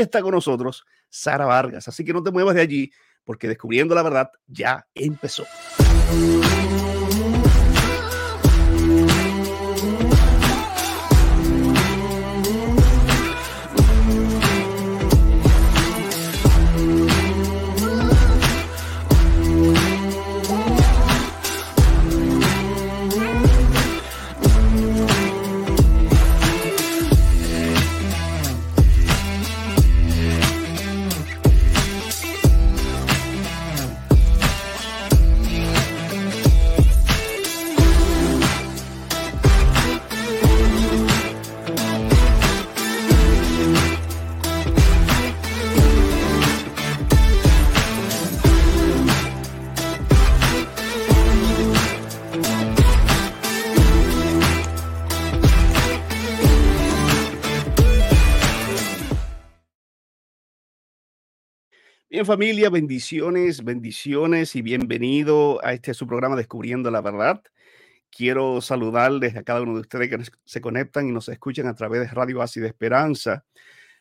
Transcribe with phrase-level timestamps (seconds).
[0.00, 1.88] está con nosotros Sara Vargas.
[1.88, 2.92] Así que no te muevas de allí
[3.24, 5.44] porque descubriendo la verdad ya empezó.
[62.16, 67.42] Bien familia, bendiciones, bendiciones y bienvenido a este su programa Descubriendo la Verdad.
[68.08, 72.00] Quiero saludarles a cada uno de ustedes que se conectan y nos escuchan a través
[72.00, 73.44] de Radio de Esperanza.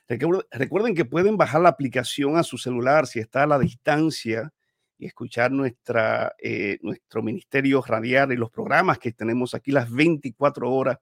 [0.08, 4.54] Recuerden que pueden bajar la aplicación a su celular si está a la distancia
[4.98, 10.72] y escuchar nuestra, eh, nuestro ministerio radial y los programas que tenemos aquí las 24
[10.72, 11.00] horas.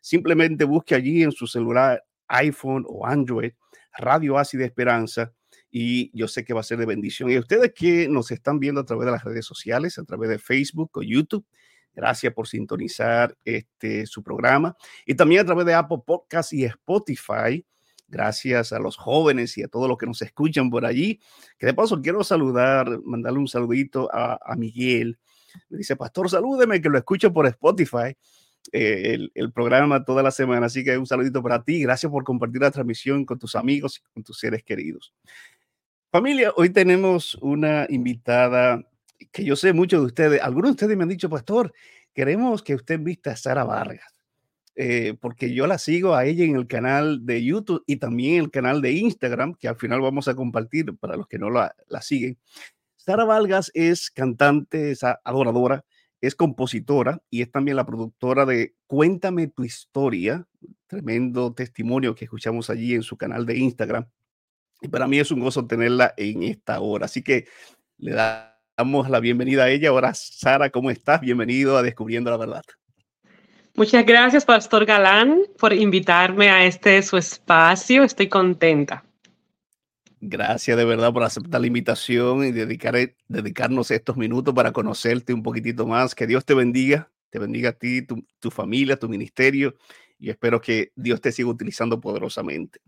[0.00, 3.52] Simplemente busque allí en su celular iPhone o Android
[3.98, 5.30] Radio de Esperanza
[5.76, 7.28] y yo sé que va a ser de bendición.
[7.28, 10.30] Y a ustedes que nos están viendo a través de las redes sociales, a través
[10.30, 11.44] de Facebook o YouTube,
[11.92, 14.76] gracias por sintonizar este, su programa.
[15.04, 17.66] Y también a través de Apple Podcast y Spotify.
[18.06, 21.18] Gracias a los jóvenes y a todos los que nos escuchan por allí.
[21.58, 25.18] Que de paso quiero saludar, mandarle un saludito a, a Miguel.
[25.70, 28.16] Me dice, Pastor, salúdeme que lo escucho por Spotify.
[28.72, 30.66] Eh, el, el, programa toda la semana.
[30.66, 31.82] Así que un saludito para ti.
[31.82, 35.12] Gracias por compartir la transmisión con tus amigos y con tus seres queridos.
[36.14, 38.86] Familia, hoy tenemos una invitada
[39.32, 41.72] que yo sé muchos de ustedes, algunos de ustedes me han dicho, pastor,
[42.14, 44.14] queremos que usted vista a Sara Vargas,
[44.76, 48.52] eh, porque yo la sigo a ella en el canal de YouTube y también el
[48.52, 52.00] canal de Instagram, que al final vamos a compartir para los que no la, la
[52.00, 52.38] siguen.
[52.94, 55.84] Sara Vargas es cantante, es adoradora,
[56.20, 60.46] es compositora y es también la productora de Cuéntame tu historia,
[60.86, 64.06] tremendo testimonio que escuchamos allí en su canal de Instagram.
[64.84, 67.06] Y para mí es un gozo tenerla en esta hora.
[67.06, 67.46] Así que
[67.96, 69.88] le damos la bienvenida a ella.
[69.88, 71.22] Ahora, Sara, ¿cómo estás?
[71.22, 72.62] Bienvenido a Descubriendo la Verdad.
[73.76, 78.04] Muchas gracias, Pastor Galán, por invitarme a este su espacio.
[78.04, 79.02] Estoy contenta.
[80.20, 82.94] Gracias de verdad por aceptar la invitación y dedicar,
[83.26, 86.14] dedicarnos estos minutos para conocerte un poquitito más.
[86.14, 89.76] Que Dios te bendiga, te bendiga a ti, tu, tu familia, tu ministerio
[90.18, 92.80] y espero que Dios te siga utilizando poderosamente.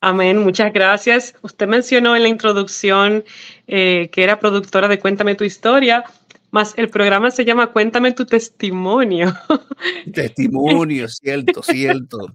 [0.00, 1.34] Amén, muchas gracias.
[1.42, 3.24] Usted mencionó en la introducción
[3.66, 6.04] eh, que era productora de Cuéntame tu historia,
[6.50, 9.34] más el programa se llama Cuéntame tu testimonio.
[10.12, 12.34] Testimonio, cierto, cierto.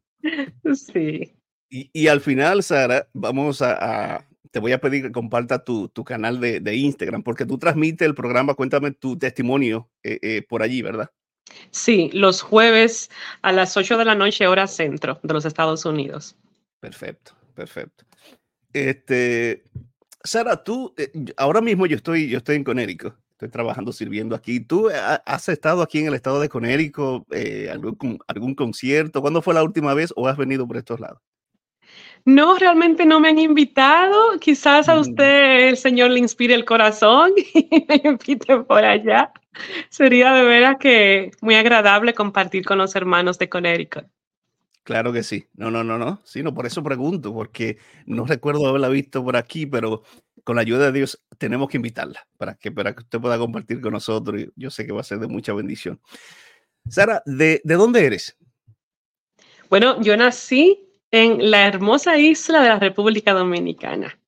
[0.73, 1.33] Sí.
[1.69, 5.89] Y, y, al final, Sara, vamos a, a, te voy a pedir que comparta tu,
[5.89, 10.45] tu canal de, de, Instagram, porque tú transmites el programa Cuéntame tu testimonio eh, eh,
[10.47, 11.11] por allí, ¿verdad?
[11.71, 13.09] Sí, los jueves
[13.41, 16.37] a las 8 de la noche, hora centro de los Estados Unidos.
[16.79, 18.03] Perfecto perfecto.
[18.71, 19.63] Este,
[20.23, 24.59] Sara, tú, eh, ahora mismo yo estoy, yo estoy en Conérico, estoy trabajando, sirviendo aquí.
[24.59, 29.21] ¿Tú has estado aquí en el estado de Conérico, eh, algún, algún concierto?
[29.21, 31.21] ¿Cuándo fue la última vez o has venido por estos lados?
[32.25, 34.39] No, realmente no me han invitado.
[34.39, 39.31] Quizás a usted el Señor le inspire el corazón y me invite por allá.
[39.89, 44.05] Sería de veras que muy agradable compartir con los hermanos de Connecticut.
[44.85, 45.47] Claro que sí.
[45.55, 46.21] No, no, no, no.
[46.23, 50.03] Sí, no, por eso pregunto, porque no recuerdo haberla visto por aquí, pero
[50.43, 53.81] con la ayuda de Dios tenemos que invitarla para que, para que usted pueda compartir
[53.81, 54.45] con nosotros.
[54.55, 55.99] Yo sé que va a ser de mucha bendición.
[56.87, 58.37] Sara, ¿de, de dónde eres?
[59.71, 64.19] Bueno, yo nací en la hermosa isla de la República Dominicana.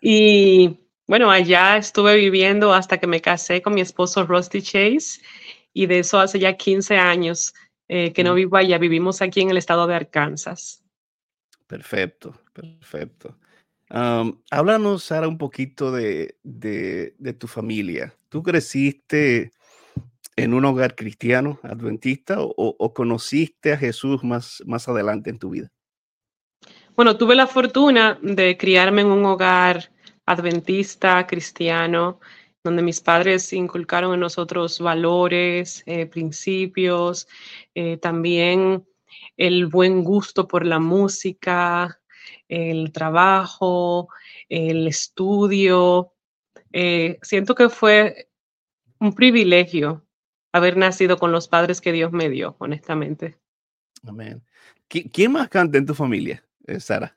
[0.00, 0.78] Y
[1.08, 5.20] bueno, allá estuve viviendo hasta que me casé con mi esposo Rusty Chase
[5.72, 7.54] y de eso hace ya 15 años
[7.88, 10.84] eh, que no vivo allá, vivimos aquí en el estado de Arkansas.
[11.66, 13.36] Perfecto, perfecto.
[13.90, 18.14] Um, háblanos, Sara, un poquito de, de, de, tu familia.
[18.28, 19.52] ¿Tú creciste
[20.36, 25.50] en un hogar cristiano, adventista, o, o, conociste a Jesús más, más adelante en tu
[25.50, 25.72] vida?
[26.94, 29.90] Bueno, tuve la fortuna de criarme en un hogar
[30.26, 32.20] adventista, cristiano
[32.64, 37.28] donde mis padres inculcaron en nosotros valores, eh, principios,
[37.74, 38.86] eh, también
[39.36, 42.00] el buen gusto por la música,
[42.48, 44.08] el trabajo,
[44.48, 46.12] el estudio.
[46.72, 48.30] Eh, siento que fue
[48.98, 50.04] un privilegio
[50.52, 53.38] haber nacido con los padres que Dios me dio, honestamente.
[54.06, 54.42] Amén.
[54.88, 56.42] ¿Quién más canta en tu familia,
[56.78, 57.16] Sara?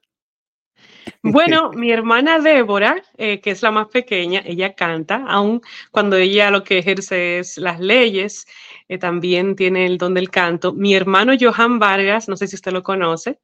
[1.23, 5.61] Bueno, mi hermana Débora, eh, que es la más pequeña, ella canta, aun
[5.91, 8.45] cuando ella lo que ejerce es las leyes,
[8.87, 10.73] eh, también tiene el don del canto.
[10.73, 13.39] Mi hermano Johan Vargas, no sé si usted lo conoce,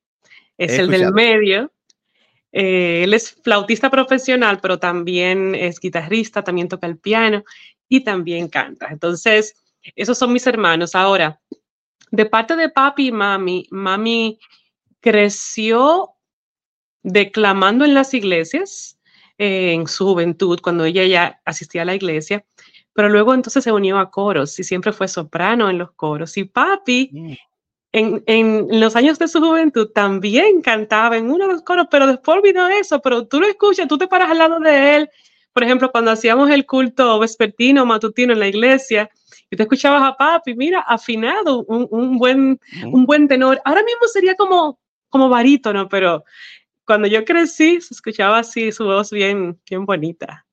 [0.57, 1.71] es el del medio.
[2.51, 7.43] él es flautista profesional, pero también es guitarrista, también toca el piano
[7.87, 8.87] y también canta.
[8.89, 9.55] Entonces,
[9.95, 10.95] esos son mis hermanos.
[10.95, 11.39] Ahora,
[12.11, 14.39] de parte de papi y mami, mami
[14.99, 16.16] creció
[17.03, 18.97] declamando en las iglesias
[19.37, 22.43] eh, en su juventud, cuando ella ya asistía a la iglesia,
[22.93, 26.35] pero luego entonces se unió a coros y siempre fue soprano en los coros.
[26.37, 27.33] Y papi, mm.
[27.91, 32.07] en, en, los años de su juventud, también cantaba en uno de los coros, pero
[32.07, 35.09] después olvidó eso, pero tú lo escuchas, tú te paras al lado de él.
[35.53, 39.09] Por ejemplo, cuando hacíamos el culto vespertino, matutino en la iglesia,
[39.49, 42.59] y te escuchabas a papi, mira, afinado, un, un buen,
[42.91, 43.61] un buen tenor.
[43.63, 44.79] Ahora mismo sería como,
[45.09, 46.23] como barítono, pero
[46.87, 50.45] cuando yo crecí, se escuchaba así su voz bien, bien bonita.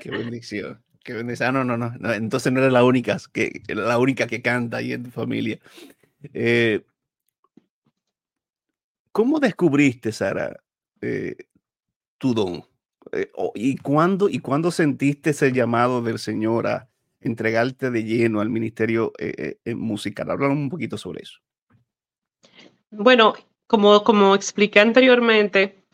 [0.00, 0.80] Qué bendición.
[1.02, 1.48] Qué bendición.
[1.48, 4.92] Ah, no, no, no, Entonces no eres la única que, la única que canta ahí
[4.92, 5.58] en tu familia.
[6.32, 6.84] Eh,
[9.10, 10.62] ¿Cómo descubriste, Sara,
[11.00, 11.34] eh,
[12.18, 12.64] tu don?
[13.10, 16.88] Eh, ¿y, cuándo, ¿Y cuándo sentiste ese llamado del Señor a,
[17.20, 19.12] entregarte de lleno al ministerio
[19.74, 20.30] musical.
[20.30, 21.40] Háblanos un poquito sobre eso.
[22.90, 23.34] Bueno,
[23.68, 25.84] como, como expliqué anteriormente,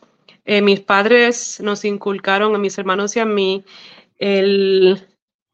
[0.45, 3.63] eh, mis padres nos inculcaron a mis hermanos y a mí
[4.17, 5.07] el,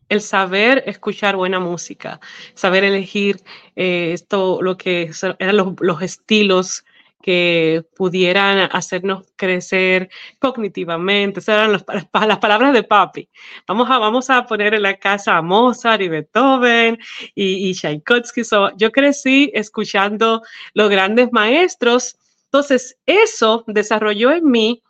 [0.08, 2.22] el saber escuchar buena música,
[2.54, 3.42] saber elegir
[3.76, 6.86] esto, lo que eran los, los estilos
[7.22, 10.10] que pudieran hacernos crecer
[10.40, 11.40] cognitivamente.
[11.40, 11.84] Esas eran las,
[12.40, 13.30] palabras de papi.
[13.68, 16.98] Vamos a, vamos a poner en la casa a Mozart y Beethoven
[17.36, 18.42] y, y Tchaikovsky.
[18.78, 20.42] yo crecí escuchando
[20.74, 22.18] los grandes maestros.
[22.46, 24.84] Entonces, eso desarrolló en mí,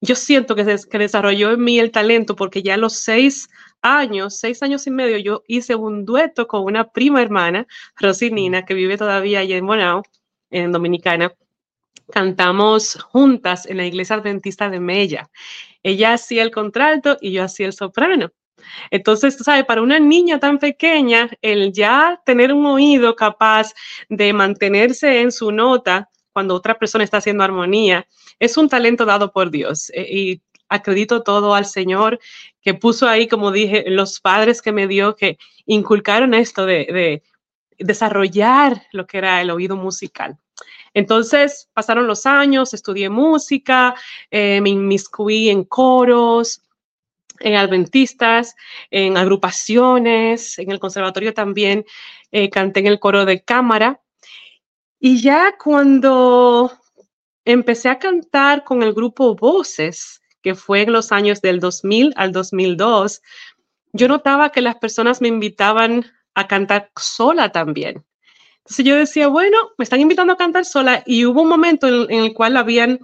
[0.00, 3.48] yo siento que, que desarrolló en mí el talento porque ya a los seis
[3.82, 7.66] años, seis años y medio, yo hice un dueto con una prima hermana,
[7.96, 10.02] Rosinina, que vive todavía allá en Bonao
[10.50, 11.32] en Dominicana,
[12.10, 15.30] cantamos juntas en la iglesia adventista de Mella.
[15.82, 18.30] Ella hacía el contralto y yo hacía el soprano.
[18.90, 23.72] Entonces, tú sabes, para una niña tan pequeña, el ya tener un oído capaz
[24.08, 28.06] de mantenerse en su nota cuando otra persona está haciendo armonía,
[28.38, 29.90] es un talento dado por Dios.
[29.94, 32.20] Eh, y acredito todo al Señor
[32.60, 37.22] que puso ahí, como dije, los padres que me dio, que inculcaron esto de
[37.80, 40.38] desarrollar lo que era el oído musical.
[40.94, 43.94] Entonces pasaron los años, estudié música,
[44.30, 46.62] eh, me inmiscuí en coros,
[47.38, 48.54] en adventistas,
[48.90, 51.84] en agrupaciones, en el conservatorio también
[52.32, 54.00] eh, canté en el coro de cámara.
[54.98, 56.72] Y ya cuando
[57.44, 62.32] empecé a cantar con el grupo Voces, que fue en los años del 2000 al
[62.32, 63.22] 2002,
[63.92, 66.06] yo notaba que las personas me invitaban
[66.40, 68.04] a cantar sola también.
[68.70, 72.24] Entonces yo decía, bueno, me están invitando a cantar sola y hubo un momento en,
[72.24, 73.00] el cual habían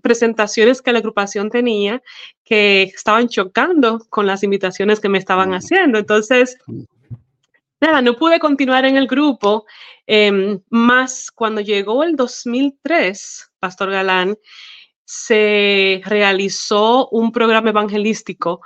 [0.00, 2.02] presentaciones que la agrupación tenía
[2.44, 5.54] que estaban chocando con las invitaciones que me estaban mm.
[5.54, 5.98] haciendo.
[5.98, 6.56] Entonces,
[7.80, 9.66] nada, no pude continuar en el grupo,
[10.06, 14.38] em, más cuando llegó el 2003, Pastor Galán,
[15.04, 18.62] se realizó un programa evangelístico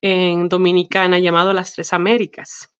[0.00, 2.70] en Dominicana llamado Las Tres Américas.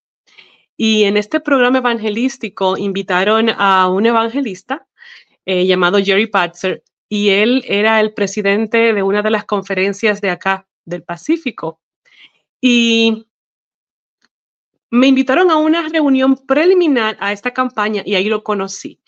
[0.83, 4.87] Y en este programa evangelístico invitaron a un evangelista
[5.45, 10.31] eh, llamado Jerry Patzer y él era el presidente de una de las conferencias de
[10.31, 11.83] acá, del Pacífico.
[12.63, 13.27] Y
[14.89, 19.03] me invitaron a una reunión preliminar a esta campaña y ahí lo conocí.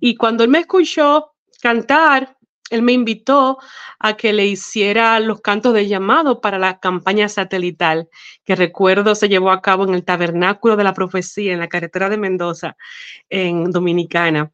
[0.00, 2.36] Y cuando él me escuchó cantar,
[2.70, 3.58] él me invitó
[3.98, 8.08] a que le hiciera los cantos de llamado para la campaña satelital,
[8.44, 12.08] que recuerdo se llevó a cabo en el Tabernáculo de la Profecía, en la carretera
[12.08, 12.76] de Mendoza,
[13.28, 14.50] en Dominicana.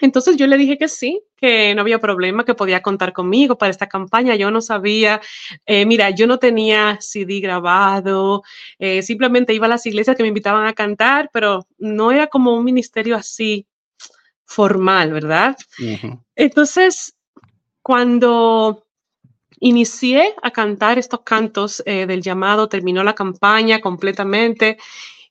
[0.00, 3.70] Entonces yo le dije que sí, que no había problema, que podía contar conmigo para
[3.70, 4.34] esta campaña.
[4.34, 5.20] Yo no sabía,
[5.66, 8.42] eh, mira, yo no tenía CD grabado,
[8.78, 12.54] eh, simplemente iba a las iglesias que me invitaban a cantar, pero no era como
[12.54, 13.66] un ministerio así
[14.44, 15.56] formal, ¿verdad?
[16.34, 17.14] Entonces
[17.82, 18.84] cuando
[19.60, 24.78] inicié a cantar estos cantos eh, del llamado, terminó la campaña completamente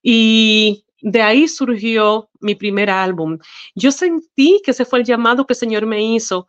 [0.02, 3.38] y de ahí surgió mi primer álbum.
[3.76, 6.48] Yo sentí que ese fue el llamado que el Señor me hizo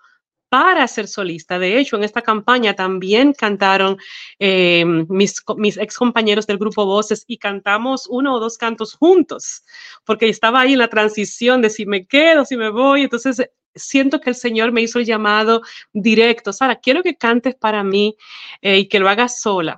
[0.51, 1.59] para ser solista.
[1.59, 3.97] De hecho, en esta campaña también cantaron
[4.39, 5.43] eh, mis,
[5.79, 9.63] ex compañeros del grupo Voces y cantamos uno o dos cantos juntos,
[10.05, 13.03] porque estaba ahí en la transición de si me quedo, si me voy.
[13.05, 16.53] Entonces, siento que el Señor me hizo el llamado directo.
[16.53, 18.17] Sara, quiero que cantes para mí
[18.61, 19.77] eh, y que lo hagas sola.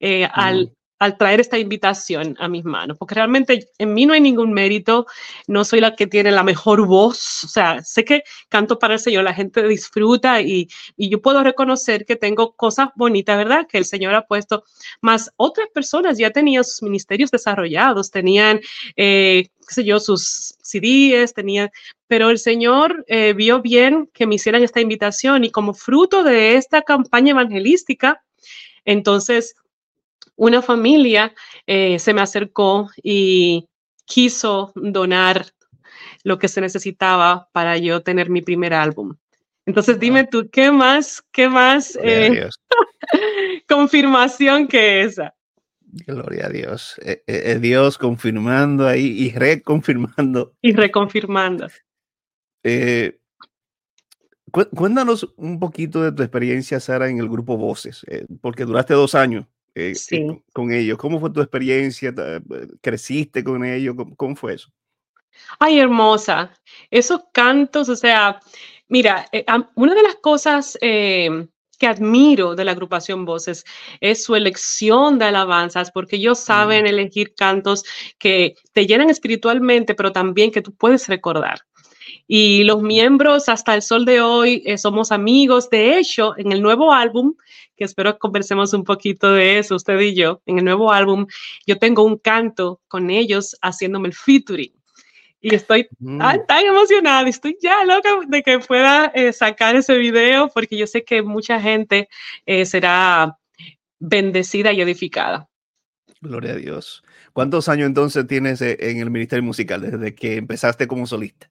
[0.00, 4.20] Eh, al, al traer esta invitación a mis manos, porque realmente en mí no hay
[4.20, 5.06] ningún mérito,
[5.46, 9.00] no soy la que tiene la mejor voz, o sea, sé que canto para el
[9.00, 13.66] Señor, la gente disfruta y, y yo puedo reconocer que tengo cosas bonitas, ¿verdad?
[13.66, 14.64] Que el Señor ha puesto,
[15.02, 18.60] más otras personas ya tenían sus ministerios desarrollados, tenían,
[18.96, 21.70] eh, qué sé yo, sus CDs, tenían,
[22.06, 26.56] pero el Señor eh, vio bien que me hicieran esta invitación y como fruto de
[26.56, 28.22] esta campaña evangelística,
[28.84, 29.56] entonces
[30.36, 31.34] una familia
[31.66, 33.68] eh, se me acercó y
[34.04, 35.46] quiso donar
[36.22, 39.16] lo que se necesitaba para yo tener mi primer álbum.
[39.64, 42.48] Entonces dime tú, ¿qué más, qué más eh,
[43.68, 45.34] confirmación que esa?
[45.80, 47.00] Gloria a Dios.
[47.02, 50.54] Eh, Dios confirmando ahí y reconfirmando.
[50.60, 51.68] Y reconfirmando.
[54.50, 58.04] cuéntanos un poquito de tu experiencia, Sara, en el grupo Voces,
[58.40, 59.46] porque duraste dos años.
[59.76, 60.96] Eh, eh, con ellos.
[60.96, 62.14] ¿Cómo fue tu experiencia?
[62.16, 62.40] Eh,
[62.80, 63.94] ¿Creciste con ellos?
[64.16, 64.70] ¿Cómo, fue eso?
[65.58, 66.50] Ay, hermosa.
[66.90, 68.40] Esos cantos, o sea,
[68.88, 69.28] mira,
[69.74, 73.66] una de las cosas que admiro de la agrupación Voces
[74.00, 76.86] es su elección de alabanzas, porque ellos saben mm.
[76.86, 77.84] elegir cantos
[78.18, 81.58] que te llenan espiritualmente, pero también que tú puedes recordar.
[82.26, 85.68] Y los miembros hasta el sol de hoy somos amigos.
[85.68, 87.34] De hecho, en el nuevo álbum
[87.76, 90.42] que espero conversemos un poquito de eso, usted y yo.
[90.46, 91.26] En el nuevo álbum,
[91.66, 94.72] yo tengo un canto con ellos haciéndome el featuring.
[95.40, 96.18] Y estoy mm.
[96.48, 101.04] tan, emocionada, estoy ya loca de que pueda eh, sacar ese video, porque yo sé
[101.04, 102.08] que mucha gente
[102.46, 103.38] eh, será
[103.98, 105.48] bendecida y edificada.
[106.20, 107.04] Gloria a Dios.
[107.32, 111.50] ¿Cuántos años entonces tienes eh, en el Ministerio Musical desde que empezaste como solista?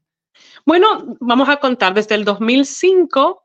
[0.66, 3.45] Bueno, vamos a contar desde el 2005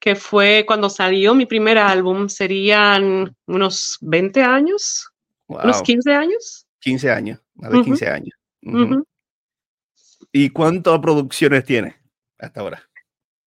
[0.00, 5.12] que fue cuando salió mi primer álbum, serían unos 20 años,
[5.46, 6.66] unos 15 años.
[6.80, 8.38] 15 años, más de 15 años.
[10.32, 11.96] ¿Y cuántas producciones tiene
[12.38, 12.82] hasta ahora?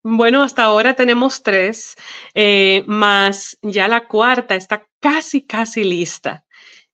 [0.03, 1.95] Bueno, hasta ahora tenemos tres,
[2.33, 6.45] eh, más ya la cuarta está casi, casi lista.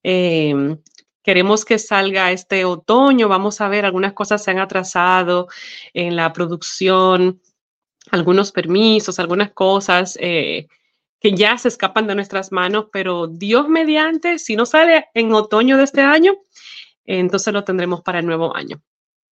[0.03, 0.77] Em,
[1.23, 5.47] queremos que salga este otoño, vamos a ver, algunas cosas se han atrasado
[5.93, 7.41] en la producción
[8.11, 10.67] algunos permisos, algunas cosas eh,
[11.19, 15.77] que ya se escapan de nuestras manos, pero Dios mediante, si no sale en otoño
[15.77, 16.37] de este año,
[17.05, 18.81] entonces lo tendremos para el nuevo año.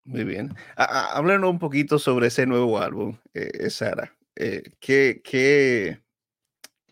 [0.03, 0.55] Muy bien.
[0.75, 4.13] Háblanos un poquito sobre ese nuevo álbum, eh, Sara.
[4.36, 6.01] Eh, ¿qué, qué,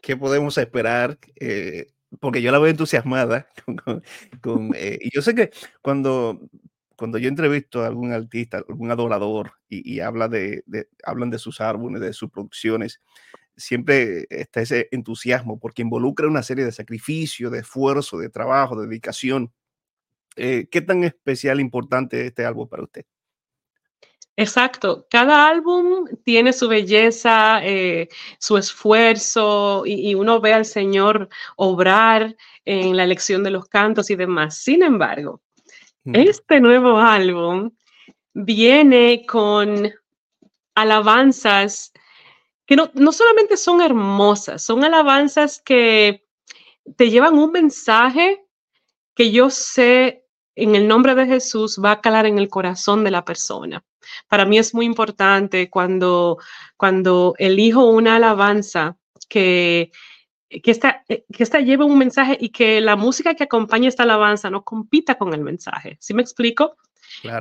[0.02, 1.18] qué, podemos esperar?
[2.20, 3.48] porque yo la veo entusiasmada.
[4.42, 5.52] Con, y yo sé que
[5.82, 6.40] cuando
[6.96, 10.64] cuando yo entrevisto a algún artista, algún adorador y, habla de,
[11.04, 13.02] hablan de sus álbumes, de sus producciones,
[13.58, 18.88] siempre está ese entusiasmo porque involucra una serie de sacrificios, de esfuerzo, de trabajo, de
[18.88, 19.54] dedicación.
[20.36, 23.06] Eh, ¿Qué tan especial, importante es este álbum para usted?
[24.38, 31.30] Exacto, cada álbum tiene su belleza, eh, su esfuerzo y, y, uno ve al Señor
[31.56, 32.36] obrar
[32.66, 34.58] en la elección de los cantos y demás.
[34.58, 35.42] Sin embargo,
[36.06, 37.72] este nuevo álbum
[38.34, 39.92] viene con
[40.76, 41.92] alabanzas
[42.66, 46.26] que no, solamente son hermosas, son alabanzas que
[46.96, 48.44] te llevan un mensaje
[49.16, 53.12] que yo sé en el nombre de Jesús va a calar en el corazón de
[53.12, 53.84] la persona.
[54.28, 56.38] Para mí es muy importante cuando,
[56.78, 58.98] cuando elijo una alabanza
[59.30, 59.92] que
[60.50, 64.04] que esta, eh, que esta lleve un mensaje y que la música que acompaña esta
[64.04, 65.98] alabanza no compita con el mensaje.
[66.00, 66.76] ¿Sí me explico?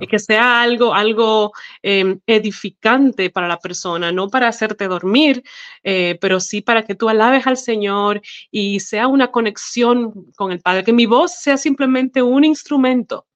[0.00, 5.42] Y que sea algo, algo em, edificante para la persona, no para hacerte dormir,
[5.82, 10.60] eh, pero sí para que tú alabes al Señor y sea una conexión con el
[10.60, 13.26] Padre, que mi voz sea simplemente un instrumento,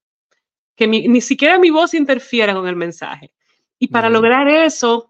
[0.75, 3.31] que ni siquiera mi voz interfiera con el mensaje.
[3.79, 5.08] Y para lograr eso,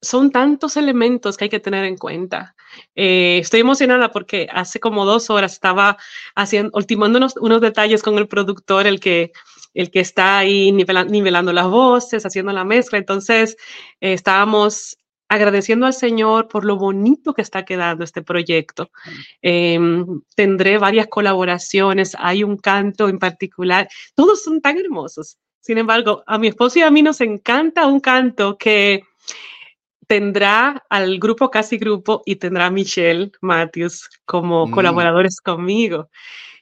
[0.00, 2.54] son tantos elementos que hay que tener en cuenta.
[2.94, 5.96] Eh, estoy emocionada porque hace como dos horas estaba
[6.34, 9.32] haciendo, ultimando unos, detalles con el productor, el que,
[9.74, 12.98] el que está ahí nivelando, las voces, haciendo la mezcla.
[12.98, 13.56] Entonces,
[14.00, 14.96] eh, estábamos
[15.28, 18.90] agradeciendo al Señor por lo bonito que está quedando este proyecto.
[19.42, 25.38] Em, tendré varias colaboraciones, hay un canto en particular, todos son tan hermosos.
[25.60, 29.02] Sin embargo, a mi esposo y a mí nos encanta un canto que
[30.08, 34.70] tendrá al grupo Casi Grupo y tendrá a Michelle Matthews como Mm.
[34.72, 36.10] colaboradores conmigo.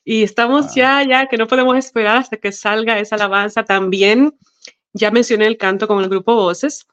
[0.04, 0.72] Y estamos Ah.
[0.76, 3.64] ya, ya, que no podemos esperar hasta que salga esa alabanza.
[3.64, 4.34] También
[4.92, 6.86] ya mencioné el canto con el grupo Voces,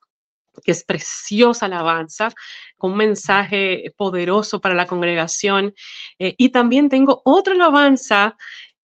[0.64, 2.32] que es preciosa alabanza,
[2.78, 5.74] con un mensaje poderoso para la congregación.
[6.20, 8.36] Eh, y también tengo otra alabanza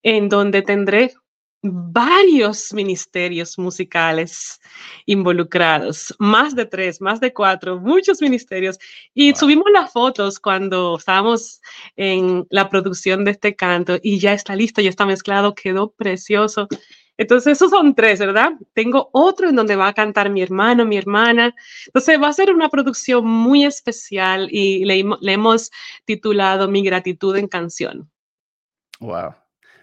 [0.04, 1.14] en donde tendré
[1.62, 4.60] varios ministerios musicales
[5.06, 8.78] involucrados, más de tres, más de cuatro, muchos ministerios.
[9.13, 9.39] Y Wow.
[9.39, 11.62] subimos las fotos cuando estábamos
[11.96, 16.68] en la producción de este canto y ya está listo, ya está mezclado, quedó precioso.
[17.18, 18.54] Entonces, esos son tres, ¿verdad?
[18.74, 21.54] Tengo otro en donde va a cantar mi hermano, mi hermana.
[21.88, 25.70] Entonces, va a ser una producción muy especial y le hemos
[26.06, 28.10] titulado Mi gratitud en canción.
[29.01, 29.34] Wow.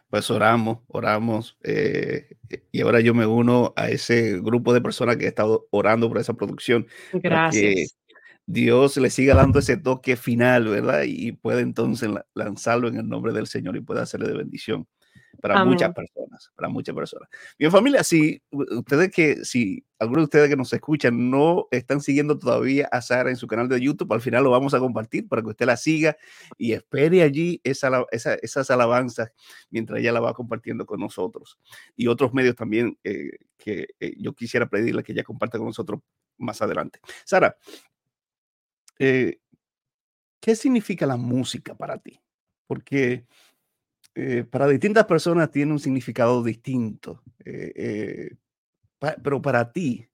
[0.08, 1.58] Pues oramos, oramos.
[1.64, 2.28] eh,
[2.70, 6.18] y ahora yo me uno a ese grupo de personas que ha estado orando por
[6.18, 7.96] esa producción que Gracias.
[8.48, 11.02] Dios le siga dando ese toque final, ¿verdad?
[11.04, 14.86] Y pueda entonces la- lanzarlo en el nombre del Señor y pueda hacerle de bendición
[15.36, 15.94] para muchas Amén.
[15.94, 17.28] personas, para muchas personas.
[17.58, 22.38] Bien, familia, si ustedes que, si algunos de ustedes que nos escuchan no están siguiendo
[22.38, 25.42] todavía a Sara en su canal de YouTube, al final lo vamos a compartir para
[25.42, 26.16] que usted la siga
[26.58, 29.32] y espere allí esa, esa- esas alabanzas
[29.70, 31.58] mientras ella la va compartiendo con nosotros.
[31.96, 36.00] Y otros medios también eh, que eh, yo quisiera pedirle que ella comparta con nosotros
[36.38, 37.00] más adelante.
[37.24, 37.56] Sara,
[38.98, 39.38] eh,
[40.40, 42.20] ¿qué significa la música para ti?
[42.66, 43.26] Porque
[44.16, 48.36] eh, para distintas personas tiene un significado distinto, eh, eh,
[49.22, 50.08] pero para ti,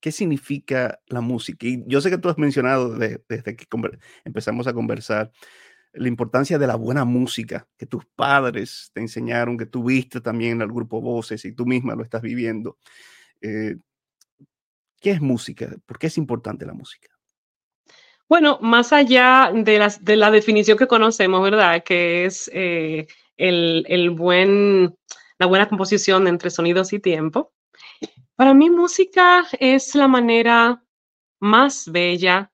[0.00, 1.66] ¿qué significa la música?
[1.66, 3.66] Y yo sé que tú has mencionado de- desde que
[4.24, 5.32] empezamos a conversar
[5.94, 10.52] la importancia de la buena música, que tus padres te enseñaron, que tú viste también
[10.54, 12.78] en el grupo Voces y tú misma lo estás viviendo.
[15.02, 15.68] ¿Qué es música?
[15.84, 17.10] ¿Por qué es importante la música?
[18.32, 21.84] Bueno, más allá de, las, de la definición que conocemos, ¿verdad?
[21.84, 24.96] Que es eh, el, el buen,
[25.38, 27.52] la buena composición entre sonidos y tiempo.
[28.34, 30.82] Para mí música es la manera
[31.40, 32.50] más bella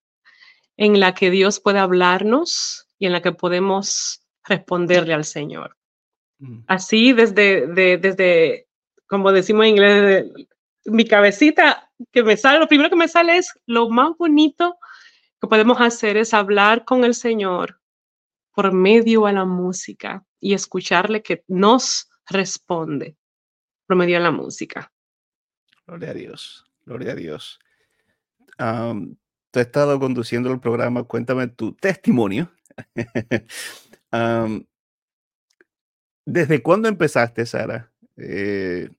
[0.76, 5.76] en la que Dios puede hablarnos y en la que podemos responderle al Señor.
[6.40, 8.66] Mm, Así desde, de- desde
[9.06, 10.24] como decimos en inglés,
[10.86, 14.76] mi cabecita, que me sale, lo primero que me sale es lo más bonito
[15.40, 17.80] que podemos hacer es hablar con el Señor
[18.54, 23.16] por medio a la música y escucharle que nos responde
[23.86, 24.92] por medio de la música.
[25.86, 27.58] Gloria a Dios, gloria a Dios.
[28.58, 29.16] Am,
[29.50, 32.50] tú has estado conduciendo el programa, cuéntame tu testimonio.
[36.26, 37.90] ¿Desde cuándo empezaste, Sara?
[38.16, 38.90] Eh,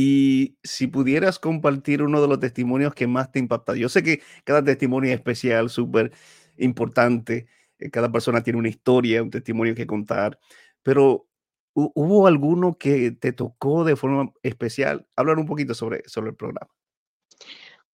[0.00, 3.74] y si pudieras compartir uno de los testimonios que más te impacta.
[3.74, 6.12] Yo sé que cada testimonio es especial, súper
[6.56, 7.48] importante.
[7.80, 10.38] eh, Cada persona tiene una historia, un testimonio que contar,
[10.84, 11.26] pero
[11.74, 15.04] ¿hu- ¿hubo alguno que te tocó de forma especial?
[15.16, 16.68] Hablar un poquito sobre, sobre el programa.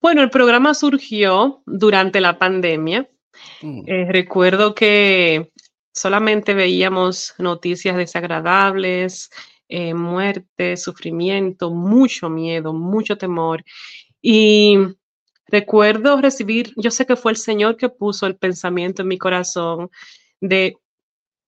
[0.02, 3.08] Bueno, el programa surgió durante la pandemia.
[3.62, 5.50] Mm, Eh, recuerdo que
[5.94, 9.30] solamente veíamos noticias desagradables,
[9.68, 13.64] eh, muerte, sufrimiento, mucho miedo, mucho temor.
[14.20, 14.78] Y
[15.46, 19.90] recuerdo recibir, yo sé que fue el Señor que puso el pensamiento en mi corazón
[20.40, 20.76] de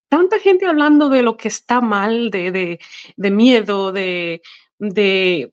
[0.09, 2.79] tanta gente hablando de lo que está mal, de,
[3.17, 4.41] de, miedo, de,
[4.79, 5.53] de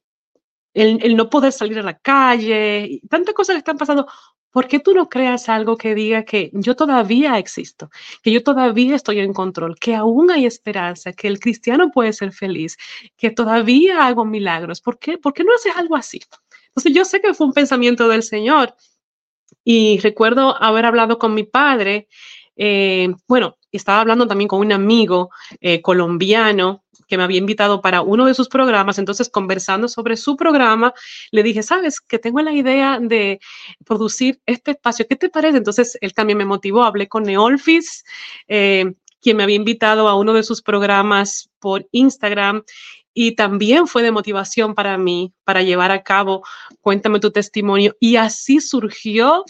[0.73, 4.07] el, no poder salir a la calle, tantas cosas que están pasando.
[4.53, 7.89] ¿Por qué tú no creas algo que diga que yo todavía existo,
[8.21, 12.31] que yo todavía estoy en control, que aún hay esperanza, que el cristiano puede ser
[12.31, 12.77] feliz,
[13.17, 14.79] que todavía hago milagros?
[14.79, 16.21] ¿Por qué, ¿Por qué no haces algo así?
[16.67, 18.75] Entonces yo sé que fue un pensamiento del Señor
[19.63, 22.07] y recuerdo haber hablado con mi padre,
[22.55, 26.82] eh, bueno, estaba hablando también con un amigo eh, colombiano
[27.13, 30.95] que me había invitado para uno de sus programas, entonces conversando sobre su programa,
[31.29, 33.39] le dije, sabes, que tengo la idea de
[33.85, 35.59] producir este espacio, ¿qué te parece?
[35.59, 38.03] Entonces él también me motivó, hablé con Neolfis,
[38.47, 42.63] eh, quien me había invitado a uno de sus programas por Instagram
[43.13, 46.41] y también fue de motivación para mí, para llevar a cabo,
[46.81, 47.95] cuéntame tu testimonio.
[47.99, 49.45] Y así surgió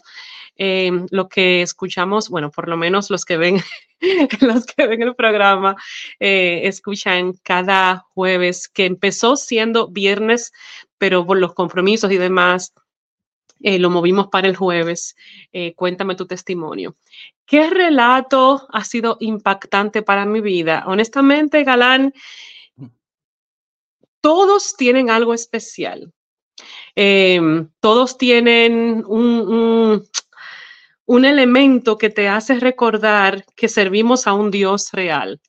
[0.58, 3.62] eh, lo que escuchamos, bueno, por lo menos los que ven,
[4.42, 5.76] los que ven el programa,
[6.20, 10.52] eh, escuchan cada jueves, que empezó siendo viernes,
[10.98, 12.74] pero por los compromisos y demás,
[13.64, 15.16] eh, lo movimos para el jueves.
[15.54, 16.98] Eh, cuéntame tu testimonio.
[17.46, 20.84] ¿Qué relato ha sido impactante para mi vida?
[20.86, 22.14] Honestamente, Galán,
[24.22, 26.12] todos tienen algo especial.
[26.96, 30.10] Em, todos tienen un, un,
[31.26, 35.40] elemento que te hace recordar que servimos a un Dios real.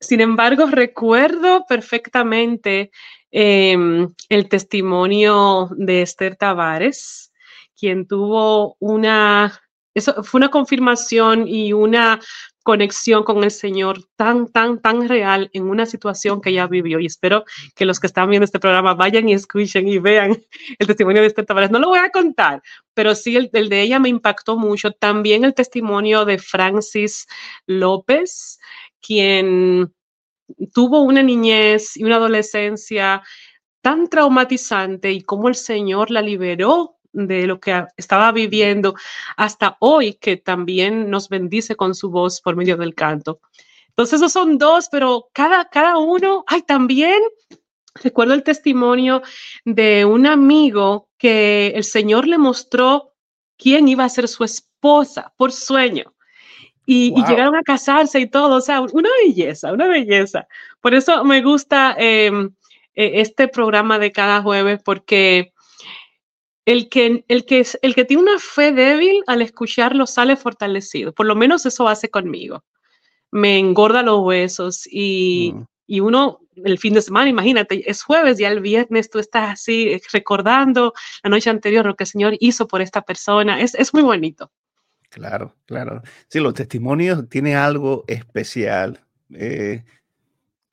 [0.00, 2.90] Sin embargo, recuerdo perfectamente
[3.30, 7.32] em, el testimonio de Esther Tavares,
[7.78, 9.60] quien tuvo una,
[9.94, 12.20] eso fue una confirmación y una
[12.66, 16.98] conexión con el Señor tan, tan, tan real en una situación que ella vivió.
[16.98, 17.44] Y espero
[17.76, 20.36] que los que están viendo este programa vayan y escuchen y vean
[20.80, 21.70] el testimonio de Esther Tavares.
[21.70, 22.60] No lo voy a contar,
[22.92, 24.90] pero sí el, el de ella me impactó mucho.
[24.90, 27.28] También el testimonio de Francis
[27.68, 28.58] López,
[29.00, 29.94] quien
[30.74, 33.22] tuvo una niñez y una adolescencia
[33.80, 38.94] tan traumatizante y cómo el Señor la liberó de lo que estaba viviendo
[39.36, 43.40] hasta hoy, que también nos bendice con su voz por medio del canto.
[43.88, 47.22] Entonces, esos son dos, pero cada, cada uno, ay, también
[47.94, 49.22] recuerdo el testimonio
[49.64, 53.14] de un amigo que el Señor le mostró
[53.56, 56.12] quién iba a ser su esposa por sueño.
[56.88, 60.46] Y, llegaron a casarse y todo, o sea, una belleza, una belleza.
[60.80, 62.54] Por eso me gusta em,
[62.94, 65.52] e, este programa de cada jueves, porque
[66.66, 71.12] el que, el, que, el que tiene una fe débil al escucharlo sale fortalecido.
[71.12, 72.64] Por lo menos eso hace conmigo.
[73.30, 75.64] Me engorda los huesos y, mm.
[75.86, 79.92] y uno el fin de semana, imagínate, es jueves, ya el viernes tú estás así
[79.92, 83.60] eh, recordando la noche anterior lo que el Señor hizo por esta persona.
[83.60, 84.50] Es, es muy bonito.
[85.10, 86.02] Claro, claro.
[86.28, 89.00] Sí, los testimonios tienen algo especial.
[89.32, 89.84] Eh,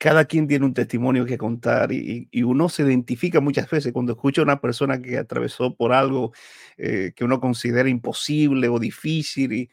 [0.04, 4.42] cada quien tiene un testimonio que contar y, uno se identifica muchas veces cuando escucha
[4.42, 6.34] a una persona que atravesó por algo
[6.76, 9.70] eh, que uno considera imposible o difícil y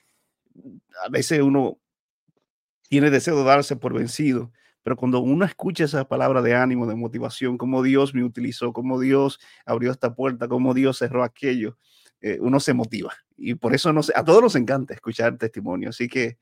[1.06, 1.80] a veces uno
[2.88, 6.96] tiene deseo de darse por vencido, pero cuando uno escucha esa palabra de ánimo, de
[6.96, 11.78] motivación, como Dios me utilizó, como Dios abrió esta puerta, como Dios cerró aquello,
[12.22, 13.12] eh, uno se motiva.
[13.36, 16.38] Y por eso no a todos nos encanta escuchar testimonio, así que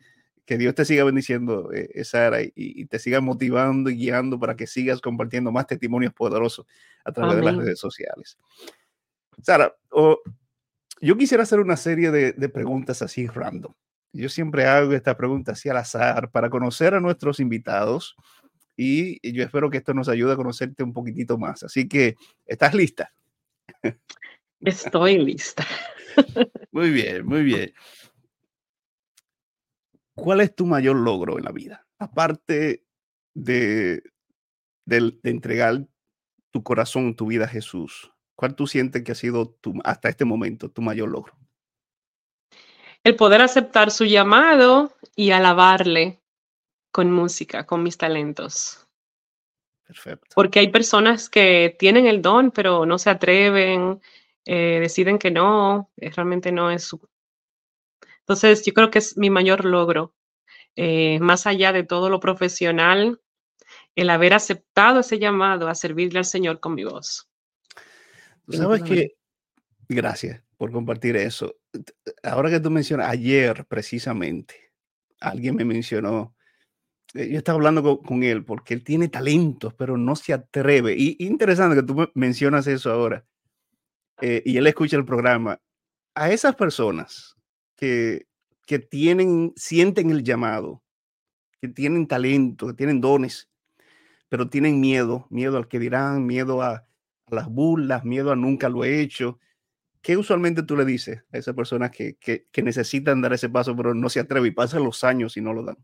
[0.46, 4.68] que Dios te siga bendiciendo, eh, Sara, y, te siga motivando y guiando para que
[4.68, 6.66] sigas compartiendo más testimonios poderosos
[7.06, 8.38] a través de las redes sociales.
[9.42, 9.74] Sara,
[11.02, 13.74] yo quisiera hacer una serie de, preguntas así random.
[14.12, 18.16] Yo siempre hago esta pregunta así al azar para conocer a nuestros invitados
[18.76, 21.64] y yo espero que esto nos ayude a conocerte un poquitito más.
[21.64, 23.14] Así que, ¿estás lista?
[24.62, 25.66] Estoy lista.
[26.72, 27.74] Muy bien, muy bien.
[30.20, 31.86] ¿Cuál es tu mayor logro en la vida?
[31.98, 32.86] Aparte
[33.34, 34.04] de,
[34.86, 35.86] de, entregar
[36.52, 40.26] tu corazón, tu vida a Jesús, ¿cuál tú sientes que ha sido tu, hasta este
[40.26, 41.34] momento tu mayor logro?
[43.04, 46.20] El poder aceptar su llamado y alabarle
[46.92, 48.88] con música, con mis talentos.
[49.86, 50.28] Perfecto.
[50.36, 54.02] Porque hay personas que tienen el don, pero no se atreven,
[54.46, 57.00] eh, deciden que no, eh, realmente no es su,
[58.30, 60.14] entonces, yo creo que es mi mayor logro,
[60.76, 63.20] eh, más allá de todo lo profesional,
[63.96, 67.28] el haber aceptado ese llamado a servirle al Señor con mi voz.
[68.48, 69.16] Sabes que,
[69.88, 71.56] gracias por compartir eso.
[72.22, 74.74] Ahora que tú mencionas, ayer precisamente,
[75.20, 76.36] alguien me mencionó,
[77.16, 80.94] eh, yo estaba hablando con, él porque él tiene talentos, pero no se atreve.
[80.96, 83.26] Y interesante que tú mencionas eso ahora.
[84.22, 85.60] Eh, y él escucha el programa.
[86.14, 87.39] A esas personas
[87.80, 90.84] que, tienen, sienten el llamado,
[91.62, 93.50] que tienen talento, que tienen dones,
[94.28, 96.86] pero tienen miedo, miedo al que dirán, miedo a,
[97.30, 99.40] las burlas, miedo a nunca lo he hecho.
[100.02, 103.76] ¿Qué usualmente tú le dices a esas personas que, que, que necesitan dar ese paso,
[103.76, 105.78] pero no se atreven y pasan los años y no lo dan?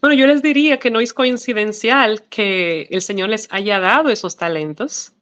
[0.00, 4.36] Bueno, yo les diría que no es coincidencial que el Señor les haya dado esos
[4.36, 5.14] talentos,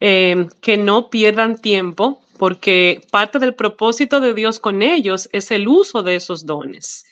[0.00, 5.68] eh, que no pierdan tiempo porque parte del propósito de Dios con ellos es el
[5.68, 7.04] uso de esos dones.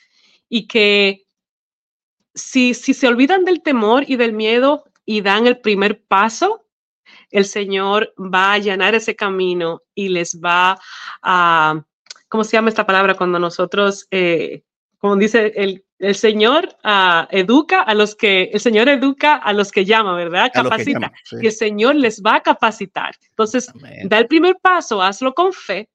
[0.49, 1.27] Y que
[2.33, 6.65] si, si se olvidan del temor y del miedo y dan el primer paso,
[7.29, 10.79] el Señor va a allanar ese camino y les va
[11.21, 11.79] a,
[12.27, 13.13] ¿cómo se llama esta palabra?
[13.13, 14.63] Cuando nosotros, eh,
[14.97, 19.71] como dice el, el Señor uh, educa a los que, el Señor educa a los
[19.71, 20.49] que llama, ¿verdad?
[20.53, 21.11] Capacita.
[21.31, 23.15] Y el Señor les va a capacitar.
[23.29, 23.71] Entonces,
[24.05, 25.89] da el primer paso, hazlo con fe.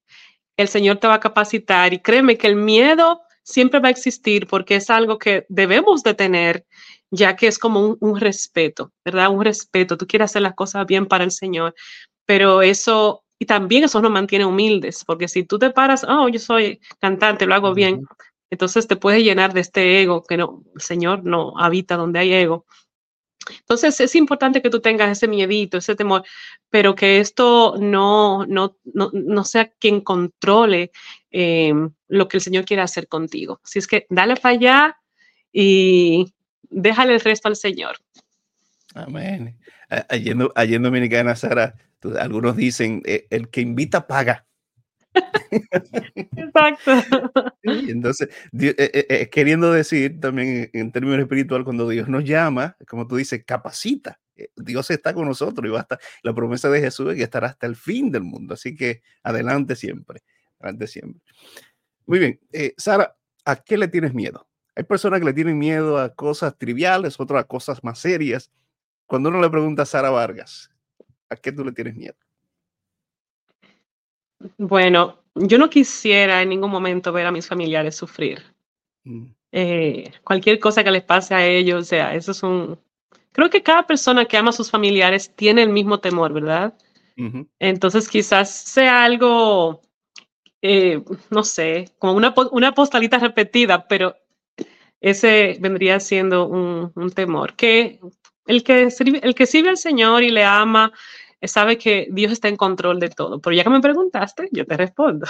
[0.56, 4.46] El Señor te va a capacitar y créeme que el miedo siempre va a existir
[4.46, 6.64] porque es algo que debemos de tener,
[7.10, 9.30] ya que es como un, un respeto, ¿verdad?
[9.30, 9.96] Un respeto.
[9.96, 11.74] Tú quieres hacer las cosas bien para el Señor,
[12.26, 16.38] pero eso y también eso nos mantiene humildes, porque si tú te paras, oh, yo
[16.38, 18.02] soy cantante, lo hago bien,
[18.50, 22.32] entonces te puedes llenar de este ego, que no, el Señor no habita donde hay
[22.32, 22.66] ego.
[23.60, 26.24] entonces es importante que tú tengas ese miedito, ese temor,
[26.70, 30.92] pero que esto no, no, no, sea quien controle
[31.30, 33.60] em, lo que el Señor quiere hacer contigo.
[33.64, 35.00] Así es que dale para allá
[35.52, 37.96] y déjale el resto al Señor.
[38.94, 39.58] Amén.
[40.08, 41.74] Allí en Dominicana, Sara,
[42.18, 44.46] algunos dicen, eh, el que invita paga.
[46.36, 46.92] Exacto.
[47.62, 53.16] entonces, eh, eh, queriendo decir también en, términos espiritual, cuando Dios nos llama, como tú
[53.16, 54.20] dices, capacita.
[54.56, 57.68] Dios está con nosotros y va a la promesa de Jesús es que estará hasta
[57.68, 58.54] el fin del mundo.
[58.54, 60.22] Así que adelante siempre,
[60.58, 61.22] adelante siempre.
[62.06, 62.40] Muy bien,
[62.76, 64.48] Sara, ¿a qué le tienes miedo?
[64.76, 68.50] Hay personas que le tienen miedo a cosas triviales, otras a cosas más serias.
[69.06, 70.70] Cuando uno le pregunta a Sara Vargas,
[71.28, 72.16] ¿a qué tú le tienes miedo?
[74.58, 78.42] Bueno, yo no quisiera en ningún momento ver a mis familiares sufrir.
[79.04, 79.26] Mm.
[79.52, 82.78] Eh, cualquier cosa que les pase a ellos, o sea, eso es un...
[83.32, 86.74] Creo que cada persona que ama a sus familiares tiene el mismo temor, ¿verdad?
[87.60, 89.80] Entonces quizás sea algo,
[90.62, 94.16] eh, no sé, como una, una postalita repetida, pero
[95.00, 97.54] ese vendría siendo un, un temor.
[97.54, 98.00] Que
[98.46, 100.92] el que, sirve, el que sirve al Señor y le ama,
[101.48, 103.40] sabe que Dios está en control de todo.
[103.40, 105.26] Pero ya que me preguntaste, yo te respondo.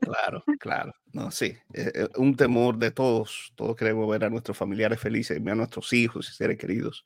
[0.00, 0.94] Claro, claro.
[1.12, 1.56] No, sí.
[1.72, 3.52] Eh, eh, un temor de todos.
[3.54, 7.04] Todos queremos ver a nuestros familiares felices, a nuestros hijos y seres queridos.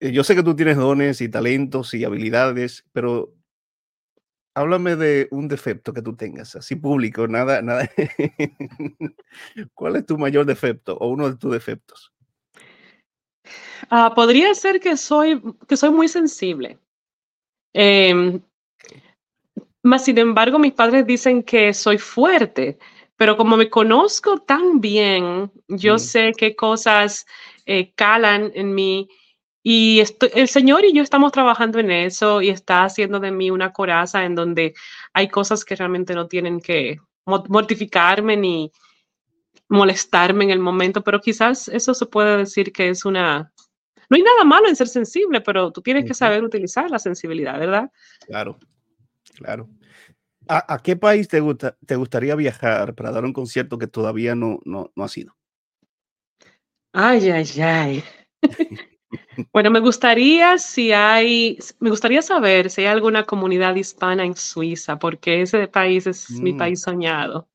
[0.00, 3.32] Yo sé que tú tienes dones y talentos y habilidades, pero
[4.54, 7.88] háblame de un defecto que tú tengas, así público, nada, nada.
[9.74, 12.12] ¿Cuál es tu mayor defecto o uno de tus defectos?
[13.90, 16.78] Ah, podría ser que soy, que soy muy sensible.
[17.74, 18.40] Eh,
[19.82, 22.78] más sin embargo, mis padres dicen que soy fuerte,
[23.16, 25.98] pero como me conozco tan bien, yo mm.
[25.98, 27.26] sé qué cosas
[27.66, 29.08] eh, calan en mí
[29.62, 33.50] y estoy, el Señor y yo estamos trabajando en eso y está haciendo de mí
[33.50, 34.74] una coraza en donde
[35.12, 38.72] hay cosas que realmente no tienen que mortificarme ni
[39.68, 43.52] molestarme en el momento, pero quizás eso se puede decir que es una,
[44.12, 47.58] no hay nada malo en ser sensible, pero tú tienes que saber utilizar la sensibilidad,
[47.58, 47.90] ¿verdad?
[48.26, 48.58] Claro,
[49.36, 49.70] claro.
[50.46, 54.58] ¿A, qué país te, gusta, te gustaría viajar para dar un concierto que todavía no,
[54.66, 55.34] no, no ha sido?
[56.92, 58.04] Ay, ay, ay.
[59.50, 64.98] bueno, me gustaría si hay, me gustaría saber si hay alguna comunidad hispana en Suiza,
[64.98, 66.58] porque ese país es mi mm.
[66.58, 67.48] país soñado.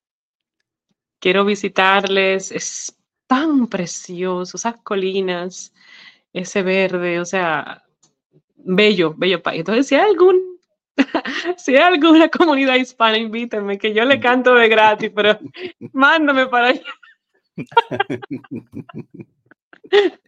[1.20, 5.72] Quiero visitarles, es tan precioso, esas colinas,
[6.38, 7.84] ese verde, o sea,
[8.56, 9.60] bello, bello país.
[9.60, 10.60] Entonces, si hay algún,
[11.58, 15.38] si hay alguna comunidad hispana, invítenme, que yo le canto de gratis, pero
[15.94, 16.82] mándame para allá.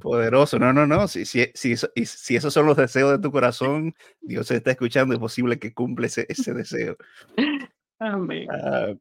[0.00, 1.06] Poderoso, no, no, no.
[1.06, 5.14] Si, si, si, si, esos son los deseos de tu corazón, Dios se está escuchando,
[5.14, 6.96] es posible que cumple ese, ese deseo.
[7.98, 8.48] Amén.
[8.50, 8.94] Ah,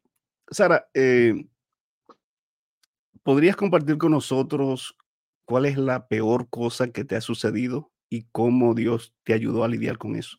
[0.51, 1.45] Sara, eh,
[3.23, 4.95] ¿podrías compartir con nosotros
[5.49, 9.67] ¿cuál es la peor cosa que te ha sucedido y cómo Dios te ayudó a
[9.67, 10.37] lidiar con eso?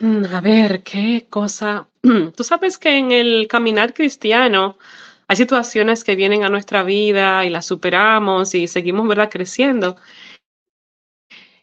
[0.00, 1.88] Mm, a ver, qué cosa.
[2.36, 4.76] Tú sabes que en el caminar cristiano
[5.28, 9.96] hay situaciones que vienen a nuestra vida y las superamos y seguimos, ¿verdad?, creciendo.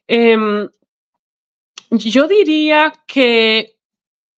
[0.07, 0.69] Em,
[1.91, 3.77] yo diría que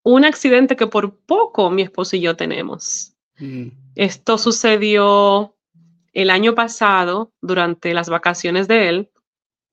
[0.03, 3.15] un accidente que por poco mi esposo y yo tenemos.
[3.39, 3.69] Mm.
[3.95, 5.55] Esto sucedió
[6.13, 9.12] el año pasado, durante las vacaciones de él,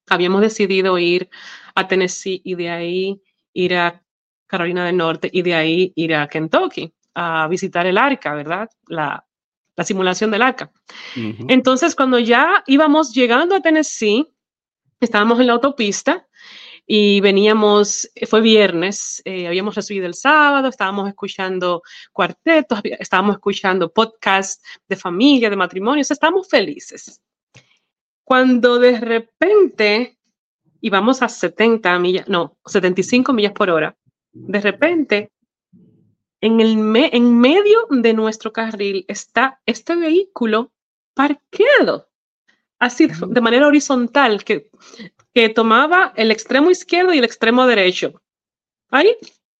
[0.08, 1.30] habíamos decidido ir
[1.74, 3.22] a Tennessee y de ahí
[3.52, 4.02] ir a
[4.46, 8.68] Carolina del Norte y de ahí ir a Kentucky a visitar el arca, ¿verdad?
[8.86, 9.24] La,
[9.82, 10.70] simulación del arca.
[11.48, 14.30] Entonces, cuando ya íbamos llegando a Tennessee,
[15.00, 16.28] estábamos en la autopista
[16.86, 24.62] y veníamos, fue viernes, eh, habíamos recibido el sábado, estábamos escuchando cuartetos, estábamos escuchando podcasts
[24.88, 27.20] de familia, de matrimonios, estábamos felices.
[28.24, 30.18] Cuando de repente
[30.80, 33.96] íbamos a 70 millas, no, 75 millas por hora,
[34.32, 35.32] de repente
[36.40, 40.72] en, el en medio de nuestro carril está este vehículo
[41.14, 42.09] parqueado,
[42.80, 44.70] así de manera horizontal, que
[45.34, 48.20] que tomaba el extremo izquierdo y el extremo derecho.
[48.90, 49.16] Ahí,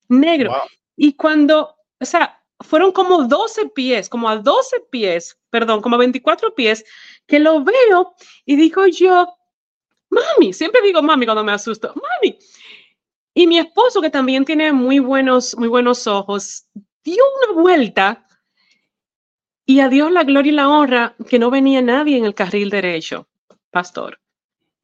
[0.09, 0.53] negro.
[0.97, 6.01] Y cuando, o sea, fueron como 12 pies, como a 12 pies, perdón, como a
[6.01, 6.85] 24 pies,
[7.27, 9.33] que lo veo y digo yo,
[10.11, 12.39] mami, siempre digo mami cuando me asusto, mami.
[13.33, 16.67] Y mi esposo, que también tiene muy buenos, muy buenos ojos,
[17.05, 18.27] dio una vuelta
[19.71, 22.71] y a Dios la gloria y la honra que no venía nadie en el carril
[22.71, 23.29] derecho.
[23.71, 24.19] pastor,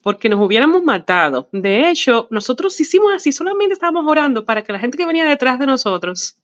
[0.00, 1.48] porque nos hubiéramos matado.
[1.50, 5.58] De hecho, nosotros hicimos así, solamente estábamos orando para que la gente que venía detrás
[5.58, 6.38] de nosotros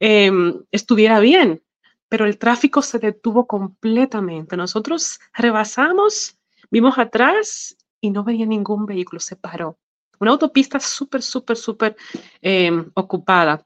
[0.00, 1.62] em, estuviera bien,
[2.08, 4.56] pero el tráfico se detuvo completamente.
[4.56, 6.38] Nosotros rebasamos,
[6.70, 9.76] vimos atrás y no veía ningún vehículo, se paró.
[10.18, 11.96] Una autopista súper, súper, súper
[12.40, 13.65] em, ocupada.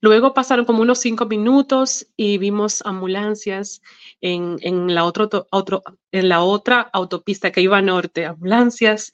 [0.00, 3.82] Luego pasaron como unos cinco minutos y vimos ambulancias
[4.20, 9.12] en, la, otro, otro, en la otra autopista que iba norte, ambulancias.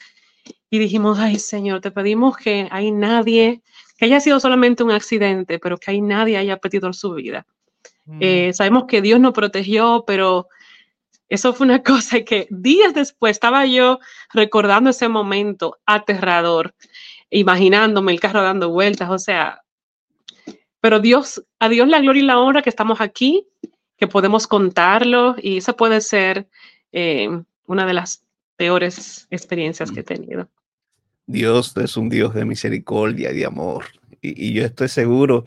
[0.70, 3.62] Y dijimos, ay Señor, te pedimos que hay nadie,
[3.96, 7.46] que haya sido solamente un accidente, pero que hay nadie haya perdido su vida.
[8.04, 8.18] Mm.
[8.20, 10.48] Eh, sabemos que Dios nos protegió, pero
[11.28, 14.00] eso fue una cosa que días después estaba yo
[14.32, 16.74] recordando ese momento aterrador,
[17.30, 19.61] imaginándome el carro dando vueltas, o sea,
[20.82, 23.46] pero Dios, a Dios la gloria y la honra que estamos aquí,
[23.96, 26.48] que podemos contarlo y esa puede ser
[26.90, 27.28] eh,
[27.66, 28.24] una de las
[28.56, 30.48] peores experiencias que he tenido.
[31.24, 33.84] Dios es un Dios de misericordia y de amor.
[34.20, 35.44] Y, yo estoy seguro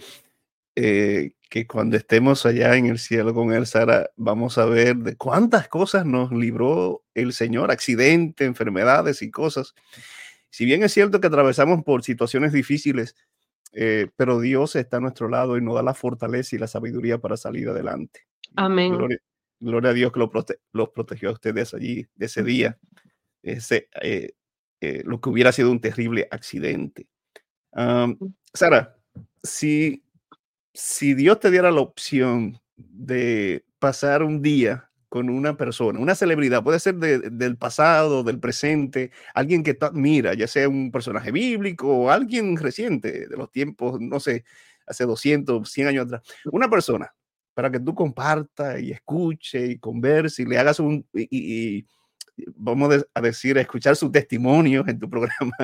[0.73, 5.17] eh, que cuando estemos allá en el cielo con él, Sara, vamos a ver de
[5.17, 9.75] cuántas cosas nos libró el Señor, accidentes, enfermedades y cosas.
[10.49, 13.17] Si bien es cierto que atravesamos por situaciones difíciles,
[13.77, 17.17] eh, pero Dios está a nuestro lado y nos da la fortaleza y la sabiduría
[17.17, 18.21] para salir adelante.
[18.55, 18.97] Amén.
[19.59, 20.19] Gloria, a Dios que
[20.71, 22.77] los protegió a ustedes allí, de ese día,
[23.43, 24.31] ese, eh,
[24.79, 27.07] eh, lo que hubiera sido un terrible accidente.
[28.53, 28.95] Sara,
[29.43, 30.05] si,
[30.73, 36.62] si Dios te diera la opción de pasar un día con una persona, una celebridad,
[36.62, 41.88] puede ser del pasado, del presente, alguien que tú admira, ya sea un personaje bíblico
[41.88, 44.43] o alguien reciente de los tiempos, no sé,
[44.86, 47.15] hace 200, 100 años atrás, una persona
[47.54, 51.86] para que tú compartas y escuche y converse y le hagas un, y,
[52.54, 55.56] vamos a decir, a escuchar su testimonio en tu programa.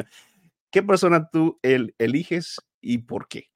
[0.72, 3.50] ¿Qué persona tú el, eliges y por qué?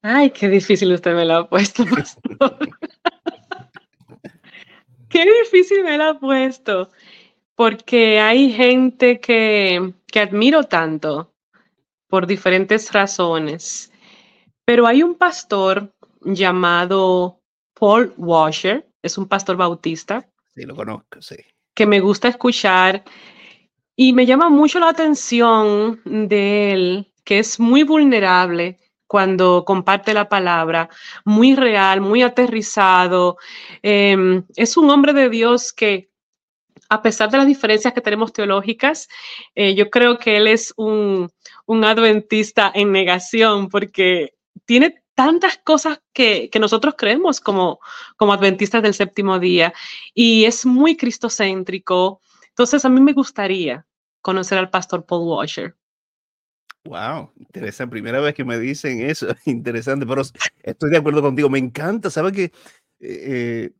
[0.00, 1.84] Ay, qué difícil usted me lo ha puesto,
[5.08, 6.90] Qué difícil me la ha puesto,
[7.54, 11.32] porque hay gente que, que admiro tanto
[12.08, 13.92] por diferentes razones,
[14.64, 17.40] pero hay un pastor llamado
[17.78, 20.28] Paul Washer, es un pastor bautista.
[20.54, 21.36] Sí, lo conozco, sí.
[21.74, 23.04] Que me gusta escuchar
[23.96, 30.28] y me llama mucho la atención de él, que es muy vulnerable cuando comparte la
[30.28, 30.90] palabra,
[31.24, 33.38] muy real, muy aterrizado.
[33.82, 36.10] Em, es un hombre de Dios que,
[36.90, 39.08] a pesar de las diferencias que tenemos teológicas,
[39.54, 41.30] eh, yo creo que él es un,
[41.66, 44.34] adventista en negación porque
[44.66, 47.80] tiene tantas cosas que, nosotros creemos como,
[48.16, 49.72] como adventistas del séptimo día
[50.14, 52.20] y es muy cristocéntrico.
[52.50, 53.86] Entonces, a mí me gustaría
[54.20, 55.76] conocer al pastor Paul Washer.
[56.88, 57.90] Wow, interesante.
[57.90, 60.22] Primera vez que me dicen eso, interesante, pero
[60.62, 61.50] estoy de acuerdo contigo.
[61.50, 62.52] Me encanta, ¿sabes que
[63.00, 63.72] eh,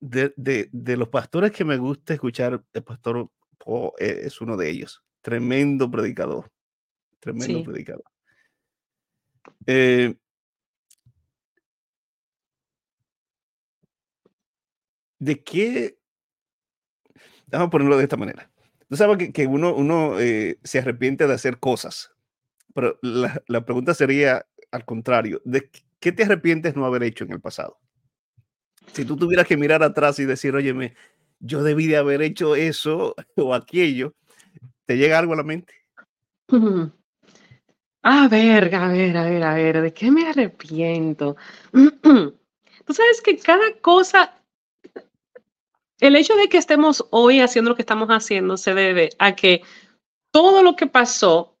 [0.00, 3.28] de, los pastores que me gusta escuchar, el pastor
[3.98, 5.04] eh, es uno de ellos.
[5.20, 6.50] Tremendo predicador.
[7.20, 8.04] Tremendo predicador.
[9.66, 10.14] Eh,
[15.18, 15.98] ¿De qué?
[17.48, 18.50] Vamos a ponerlo de esta manera.
[18.88, 22.12] Tú sabes que, uno, eh, se arrepiente de hacer cosas,
[22.74, 25.70] pero la, la, pregunta sería al contrario, ¿de
[26.00, 27.78] qué te arrepientes no haber hecho en el pasado?
[28.92, 30.94] Si tú tuvieras que mirar atrás y decir, óyeme,
[31.40, 34.14] yo debí de haber hecho eso o aquello,
[34.86, 35.74] ¿te llega algo a la mente?
[38.02, 41.36] A ver, a ver, a ver, a ver, ¿de qué me arrepiento?
[41.72, 44.37] Tú sabes que cada cosa
[46.00, 49.62] el hecho de que estemos hoy haciendo lo que estamos haciendo se debe a que
[50.30, 51.56] todo lo que pasó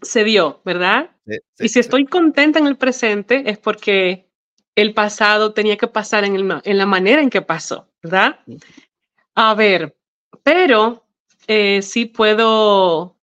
[0.00, 1.10] se dio, ¿verdad?
[1.58, 4.28] y si estoy contenta en el presente es porque
[4.74, 8.40] el pasado tenía que pasar en, la manera en que pasó, ¿verdad?
[9.34, 9.96] A ver,
[10.42, 11.04] pero
[11.46, 13.16] eh, sí puedo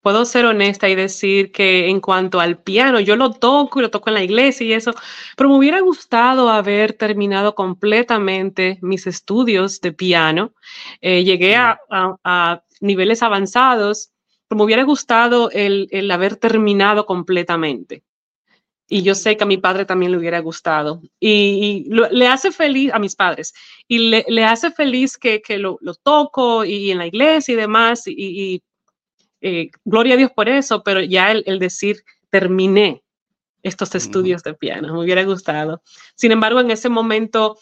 [0.00, 3.90] puedo ser honesta y decir que en cuanto al piano, yo lo toco y lo
[3.90, 4.92] toco en la iglesia y eso,
[5.36, 10.52] pero me hubiera gustado haber terminado completamente mis estudios de piano.
[11.00, 14.12] Eh, llegué a, niveles avanzados,
[14.46, 18.04] pero me hubiera gustado el, haber terminado completamente.
[18.90, 21.02] Y yo sé que a mi padre también le hubiera gustado.
[21.20, 23.52] Y, le hace feliz a mis padres.
[23.86, 28.04] Y le, hace feliz que, lo, toco y en la iglesia y demás.
[28.06, 28.62] y
[29.40, 33.02] eh, gloria a Dios por eso, pero ya el, decir, terminé
[33.62, 35.82] estos estudios de piano, me hubiera gustado.
[36.14, 37.58] Sin embargo, en ese momento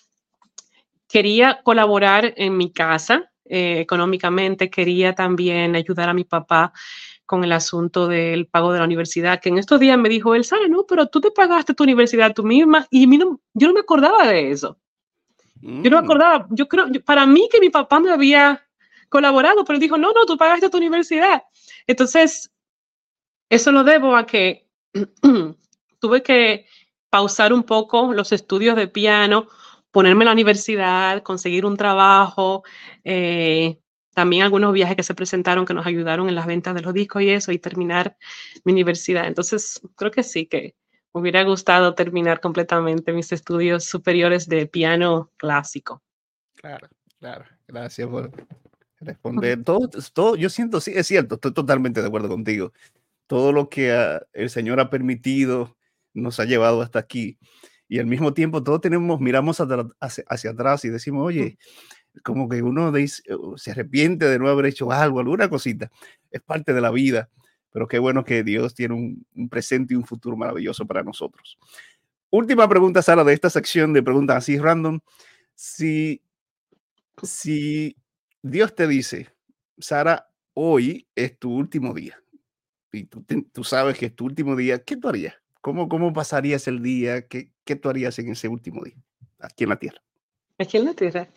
[1.09, 6.73] quería colaborar en mi casa eh, económicamente, quería también ayudar a mi papá
[7.25, 10.45] con el asunto del pago de la universidad, que en estos días me dijo él,
[10.45, 14.27] Sara, no, pero tú te pagaste tu universidad tú misma y yo no me acordaba
[14.27, 14.79] de eso.
[15.61, 16.05] Yo no me mm.
[16.05, 18.66] acordaba, yo creo, para mí que mi papá me había
[19.09, 21.43] colaborado, pero dijo, no, no, tú pagaste tu universidad.
[21.87, 22.51] Entonces,
[23.49, 24.67] eso lo debo a que
[26.01, 26.67] tuve que
[27.11, 29.49] pausar un poco los estudios de piano,
[29.91, 32.65] ponerme en la universidad, conseguir un trabajo,
[33.05, 33.79] eh,
[34.15, 37.23] también algunos viajes que se presentaron que nos ayudaron en las ventas de los discos
[37.23, 38.17] y eso, y terminar
[38.65, 39.27] mi universidad.
[39.27, 40.75] Entonces, creo que sí, que
[41.13, 46.03] me hubiera gustado terminar completamente mis estudios superiores de piano clásico.
[46.55, 46.89] Claro,
[47.19, 47.45] claro.
[47.69, 48.31] Gracias por
[49.01, 49.63] responder.
[49.63, 52.73] Todo, todo, yo siento, sí, es cierto, estoy totalmente de acuerdo contigo.
[53.27, 55.77] Todo lo que el Señor ha permitido
[56.15, 57.39] nos ha llevado hasta aquí.
[57.89, 59.61] Y al mismo tiempo, todos tenemos, miramos
[60.01, 61.59] hacia, hacia atrás y decimos, oye,
[62.23, 63.23] como que uno dice,
[63.57, 65.91] se arrepiente de no haber hecho algo, alguna cosita.
[66.31, 67.29] Es parte de la vida,
[67.73, 71.59] pero qué bueno que Dios tiene un, presente y un futuro maravilloso para nosotros.
[72.31, 75.01] Última pregunta, Sara, de esta sección de preguntas así random.
[75.55, 76.23] Si,
[77.23, 77.97] si
[78.43, 79.29] Dios te dice,
[79.79, 82.21] Sara, hoy es tu último día,
[82.93, 85.35] y tú, tú, sabes que es tu último día, ¿qué tú harías?
[85.61, 87.27] ¿Cómo, cómo pasarías el día?
[87.27, 88.97] ¿Qué, ¿Qué tú harías en ese último día,
[89.41, 90.01] aquí en la tierra?
[90.59, 91.29] Aquí en la tierra.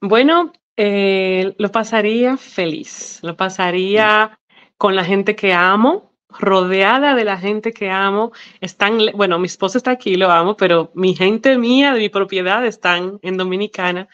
[0.00, 4.38] Bueno, eh, lo pasaría feliz, lo pasaría
[4.76, 8.32] con la gente que amo, rodeada de la gente que amo.
[8.60, 12.64] Están, bueno, mi esposo está aquí, lo amo, pero mi gente mía de mi propiedad
[12.66, 14.08] están en Dominicana.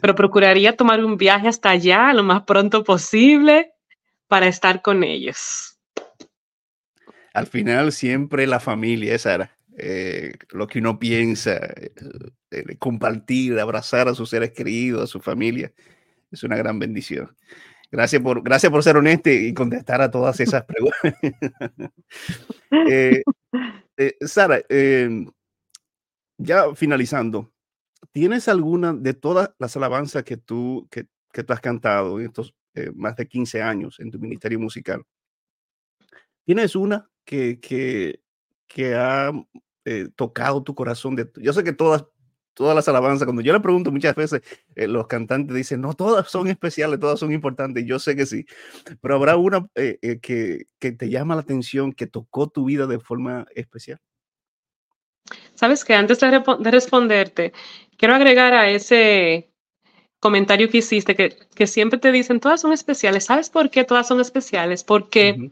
[0.00, 3.72] Pero procuraría tomar un viaje hasta allá lo más pronto posible
[4.26, 5.78] para estar con ellos.
[7.34, 9.58] Al final, siempre la familia, Sara.
[9.80, 11.92] Eh, lo que uno piensa, eh,
[12.50, 15.72] eh, compartir, abrazar a sus seres queridos, a su familia,
[16.32, 17.36] es una gran bendición.
[17.90, 20.98] Gracias por, gracias por ser honesto y contestar a todas esas preguntas.
[24.20, 25.30] Sara, em,
[26.38, 27.52] ya finalizando,
[28.12, 32.54] ¿tienes alguna de todas las alabanzas que tú, que, que tú has cantado en estos
[32.94, 35.02] más de 15 años en tu ministerio musical?
[36.48, 38.22] ¿Tienes una que, que,
[38.66, 39.30] que ha
[39.84, 41.14] eh, tocado tu corazón?
[41.14, 42.06] De, yo sé que todas,
[42.58, 44.42] todas las alabanzas, cuando yo le pregunto muchas veces,
[44.74, 48.44] eh, los cantantes dicen, no, todas son especiales, todas son importantes, yo sé que sí,
[49.00, 52.98] pero habrá una eh, que, que te llama la atención, que tocó tu vida de
[52.98, 54.00] forma especial.
[55.54, 57.52] Sabes que antes de, de, responderte,
[57.96, 59.52] quiero agregar a ese
[60.18, 63.26] comentario que hiciste, que, que, siempre te dicen, todas son especiales.
[63.26, 64.82] ¿Sabes por qué todas son especiales?
[64.82, 65.50] Porque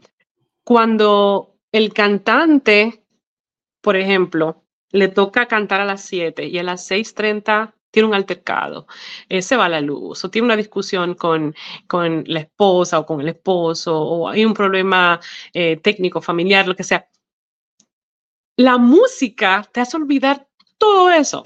[0.63, 3.07] cuando el cantante
[3.87, 8.87] por ejemplo, le toca cantar a las 7 y a las 6.30 tiene un altercado,
[9.29, 11.55] eh, se va la luz o tiene una discusión con,
[11.87, 15.19] con la esposa o con el esposo o hay un problema
[15.53, 17.09] eh, técnico, familiar, lo que sea.
[18.57, 21.43] La música te hace olvidar todo eso.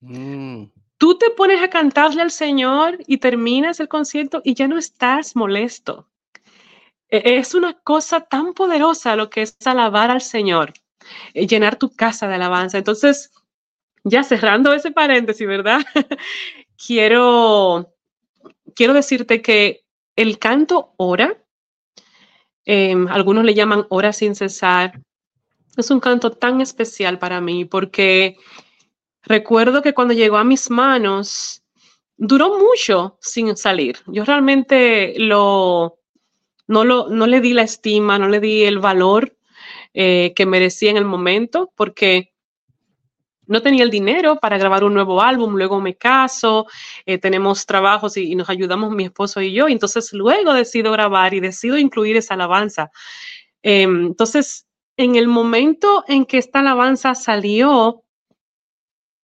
[0.00, 0.64] Mm.
[0.98, 5.36] Tú te pones a cantarle al Señor y terminas el concierto y ya no estás
[5.36, 6.08] molesto.
[7.08, 10.72] E, es una cosa tan poderosa lo que es alabar al Señor.
[11.34, 12.78] Eh, llenar tu casa de alabanza.
[12.78, 13.30] Entonces,
[14.04, 15.80] ya cerrando ese paréntesis, ¿verdad?
[16.86, 17.94] quiero,
[18.74, 19.84] quiero decirte que
[20.16, 21.36] el canto ora,
[22.64, 25.00] em, algunos le llaman hora sin cesar,
[25.76, 28.36] es un canto tan especial para mí porque
[29.22, 31.62] recuerdo que cuando llegó a mis manos,
[32.16, 33.98] duró mucho sin salir.
[34.06, 36.00] Yo realmente lo,
[36.66, 39.37] no, lo, no le di la estima, no le di el valor
[40.00, 42.32] eh, que merecía en el momento, porque
[43.46, 46.68] no tenía el dinero para grabar un nuevo álbum, luego me caso,
[47.04, 51.34] eh, tenemos trabajos y, nos ayudamos mi esposo y yo, y entonces luego decido grabar
[51.34, 52.92] y decido incluir esa alabanza.
[53.60, 58.04] Em, entonces, en el momento en que esta alabanza salió,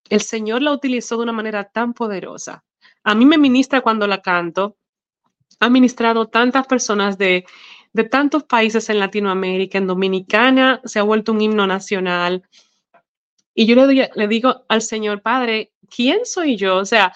[0.09, 2.65] el Señor la utilizó de una manera tan poderosa.
[3.05, 4.77] A mí me ministra cuando la canto.
[5.61, 7.45] Ha ministrado tantas personas de,
[7.95, 12.43] de tantos países en Latinoamérica, en Dominicana se ha vuelto un himno nacional.
[13.55, 16.77] Y yo le, digo al Señor, Padre, ¿quién soy yo?
[16.79, 17.15] O sea,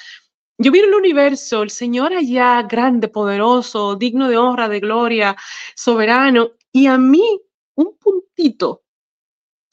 [0.56, 5.36] yo vi el universo, el Señor allá, grande, poderoso, digno de honra, de gloria,
[5.74, 7.40] soberano, y a mí
[7.74, 8.84] un puntito,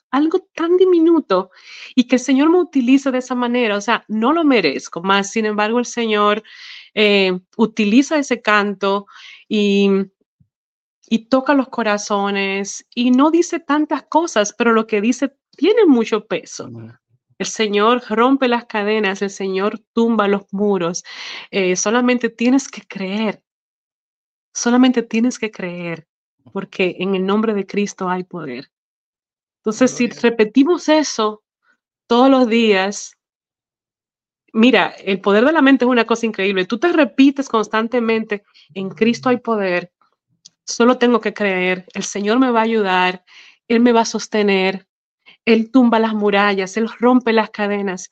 [0.10, 1.52] algo tan diminuto,
[1.94, 5.30] y que el Señor me utiliza de esa manera, o sea, no lo merezco, más
[5.30, 6.42] sin embargo el Señor
[6.96, 9.06] eh, utiliza ese canto
[9.48, 9.90] y
[11.08, 16.26] y toca los corazones y no dice tantas cosas, pero lo que dice tiene mucho
[16.26, 16.70] peso.
[17.38, 21.04] El Señor rompe las cadenas, el Señor tumba los muros.
[21.52, 23.44] Eh, solamente tienes que creer,
[24.54, 26.08] solamente tienes que creer,
[26.54, 28.72] porque en el nombre de Cristo hay poder.
[29.58, 31.44] Entonces, si repetimos eso
[32.08, 33.18] todos los días,
[34.54, 36.66] mira, el poder de la mente es una cosa increíble.
[36.66, 38.44] Tú te repites constantemente,
[38.74, 39.92] en Cristo hay poder,
[40.66, 43.24] solo tengo que creer, el Señor me va a ayudar,
[43.68, 44.88] Él me va a sostener,
[45.46, 48.12] Él tumba las murallas, Él rompe las cadenas.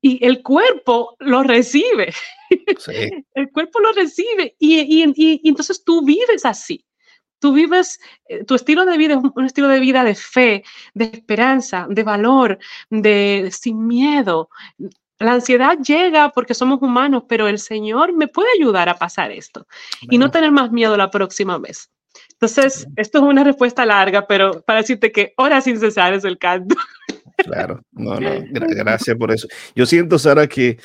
[0.00, 2.12] Y el cuerpo lo recibe.
[3.34, 4.56] el cuerpo lo recibe.
[4.58, 6.84] Y, y, entonces tú vives así.
[7.38, 11.04] Tú vives, eh, tu estilo de vida es un estilo de vida de fe, de
[11.06, 14.48] esperanza, de valor, de sin miedo,
[15.22, 19.66] la ansiedad llega porque somos humanos, pero el Señor me puede ayudar a pasar esto
[20.02, 21.90] y no tener más miedo la próxima vez.
[22.32, 26.38] Entonces, esto es una respuesta larga, pero para decirte que hora sin cesar es el
[26.38, 26.74] canto.
[27.36, 29.48] Claro, no, no, gracias por eso.
[29.74, 30.78] Yo siento, Sara, que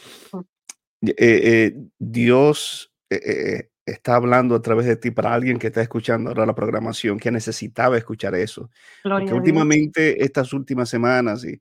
[1.02, 6.30] eh, eh, Dios eh, está hablando a través de ti para alguien que está escuchando
[6.30, 8.70] ahora la programación, que necesitaba escuchar eso.
[9.04, 11.60] Porque últimamente, estas últimas semanas, y,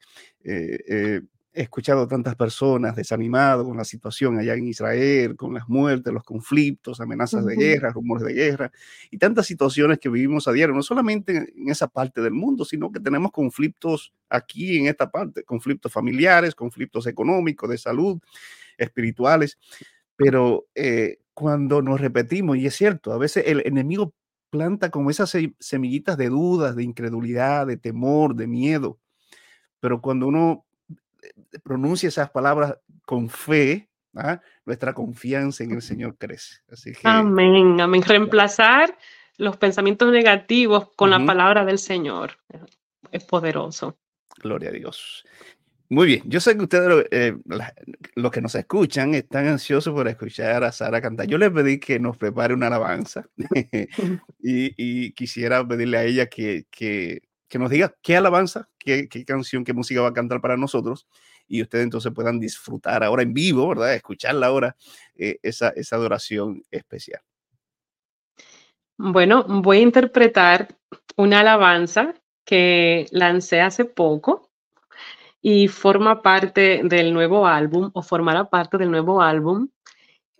[1.57, 6.23] he escuchado tantas personas desanimadas con la situación allá en Israel, con las muertes, los
[6.23, 8.71] conflictos, amenazas de guerra, rumores de guerra
[9.11, 12.93] y tantas situaciones que vivimos a diario, no solamente en esa parte del mundo, sino
[12.93, 18.19] que tenemos conflictos aquí en esta parte, conflictos familiares, conflictos económicos, de salud,
[18.77, 19.59] espirituales.
[20.15, 24.13] Pero eh, cuando nos repetimos, y es cierto, a veces el enemigo
[24.51, 28.99] planta como esas semillitas de dudas, de incredulidad, de temor, de miedo.
[29.81, 30.66] Pero cuando uno
[31.63, 34.41] pronuncia esas palabras con fe, ¿ah?
[34.65, 36.61] nuestra confianza en el Señor crece.
[36.71, 38.03] Así amén, amén.
[38.03, 38.97] Reemplazar
[39.39, 42.39] los pensamientos negativos con la palabra del Señor
[43.11, 43.99] es poderoso.
[44.43, 45.25] Gloria a Dios.
[45.89, 47.37] Muy bien, yo sé que ustedes, eh,
[48.17, 51.29] los que nos escuchan, están ansiosos por escuchar a Sara cantar.
[51.29, 53.29] Yo les pedí que nos prepare una alabanza
[54.41, 59.65] y, quisiera pedirle a ella que, que, que nos diga qué alabanza, qué, qué, canción,
[59.65, 61.07] qué música va a cantar para nosotros
[61.47, 63.95] y ustedes entonces puedan disfrutar ahora en vivo, ¿verdad?
[63.95, 64.77] Escucharla ahora,
[65.15, 67.21] eh, esa, esa adoración especial.
[68.99, 70.69] Bueno, voy a interpretar
[71.17, 74.51] una alabanza que lancé hace poco
[75.43, 79.69] y forma parte del nuevo álbum o formará parte del nuevo álbum.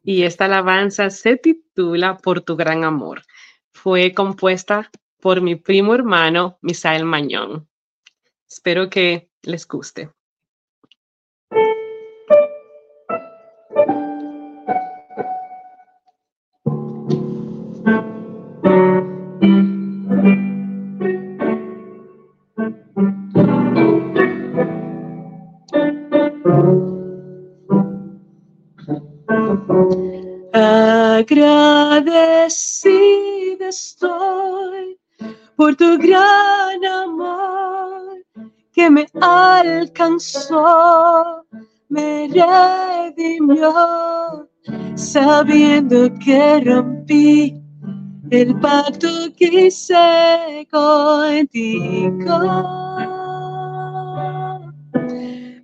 [0.03, 3.23] Y esta alabanza se titula Por tu gran amor.
[3.73, 4.91] Fue compuesta
[5.27, 7.69] por mi primo hermano Misael Mañón.
[8.49, 10.09] Espero que les guste.
[31.19, 32.07] Agradecida
[33.69, 34.46] estoy
[35.57, 38.23] por tu gran amor
[38.73, 40.65] que me alcanzó,
[41.89, 44.49] me redimió,
[44.95, 47.61] sabiendo que rompí
[48.31, 52.39] el pacto que hice contigo.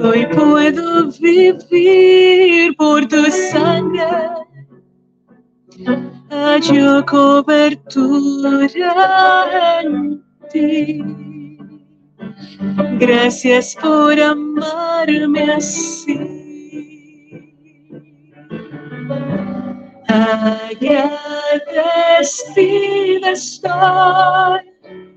[0.02, 3.22] Hoy puedo vivir por tu
[3.52, 4.02] sangre.
[6.34, 8.70] Hallo cobertura
[9.82, 11.04] en ti.
[12.98, 16.18] Gracias por amarme así.
[20.08, 21.02] Agradecida
[23.32, 24.60] estoy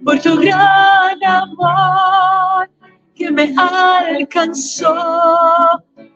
[0.03, 2.69] por tu gran amor
[3.15, 4.93] que me alcanzó,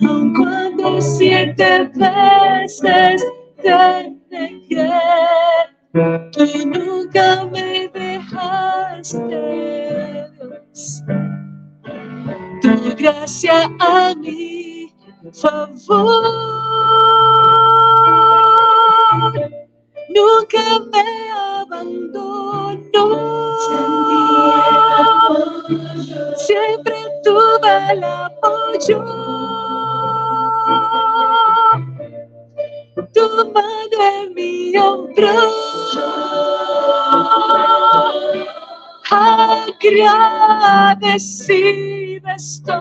[0.00, 3.22] aun cuando siete veces
[3.62, 4.90] te negué.
[6.32, 9.18] Tú nunca me dejaste,
[10.38, 11.02] Dios.
[12.98, 14.92] Gracia a mi
[15.32, 16.24] favor.
[20.14, 22.78] Nunca me abandonó.
[26.36, 29.04] Siempre tuve el apoyo
[33.12, 35.28] tu mano en mi hombro.
[39.10, 40.14] Agradecida
[42.34, 42.80] estoy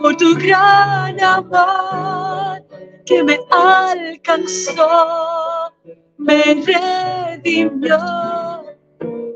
[0.00, 2.62] por tu gran amor
[3.06, 4.88] que me alcanzó,
[6.18, 7.98] me redimió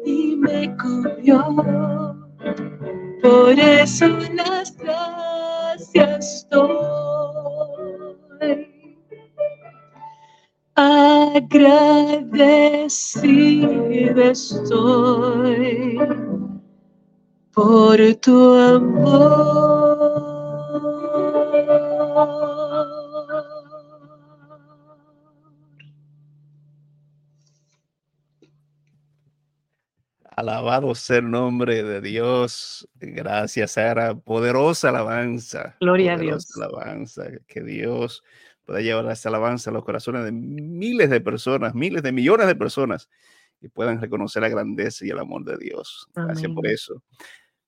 [0.05, 2.17] y me cubrió.
[3.23, 6.81] Por eso las gracias doy.
[10.75, 11.91] Agradecida
[14.31, 15.99] estoy
[17.61, 20.31] por tu amor.
[30.37, 32.89] Alabado sea el nombre de Dios.
[32.95, 34.15] Gracias, Sara.
[34.15, 35.77] Poderosa alabanza.
[35.81, 36.47] Gloria a Dios.
[36.57, 37.25] alabanza.
[37.47, 38.23] Que Dios
[38.65, 42.55] pueda llevar esta alabanza a los corazones de miles de personas, miles de millones de
[42.55, 43.11] personas
[43.61, 46.09] y puedan reconocer la grandeza y el amor de Dios.
[46.15, 47.03] Gracias por eso.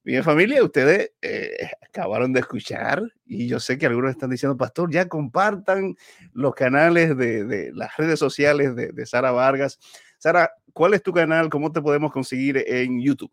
[0.05, 4.91] Bien, familia, ustedes eh, acabaron de escuchar y yo sé que algunos están diciendo, pastor,
[4.91, 5.97] ya compartan
[6.33, 9.79] los canales de, de las redes sociales de, de Sara Vargas.
[10.19, 11.49] Sara, ¿cuál es tu canal?
[11.51, 13.33] ¿Cómo te podemos conseguir en YouTube?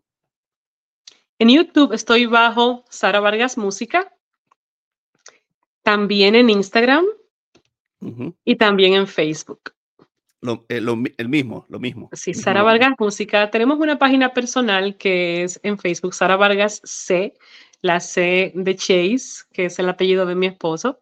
[1.40, 4.14] En YouTube estoy bajo Sara Vargas Música,
[5.82, 7.04] también en Instagram
[8.44, 9.72] y también en Facebook.
[10.42, 12.08] Lo- eh, lo el mismo, lo mismo.
[12.12, 12.62] Sí, Sara.
[12.62, 13.50] Vargas Música.
[13.50, 17.34] Tenemos una página personal que es en Facebook, Sara Vargas C,
[17.82, 21.00] la C de Chase, que es el apellido de mi esposo.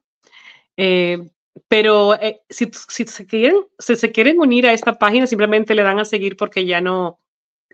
[0.77, 1.29] Eh,
[1.69, 5.83] pero eh, si, si se quieren, si se quieren unir a esta página, simplemente le
[5.83, 7.21] dan a seguir porque ya no,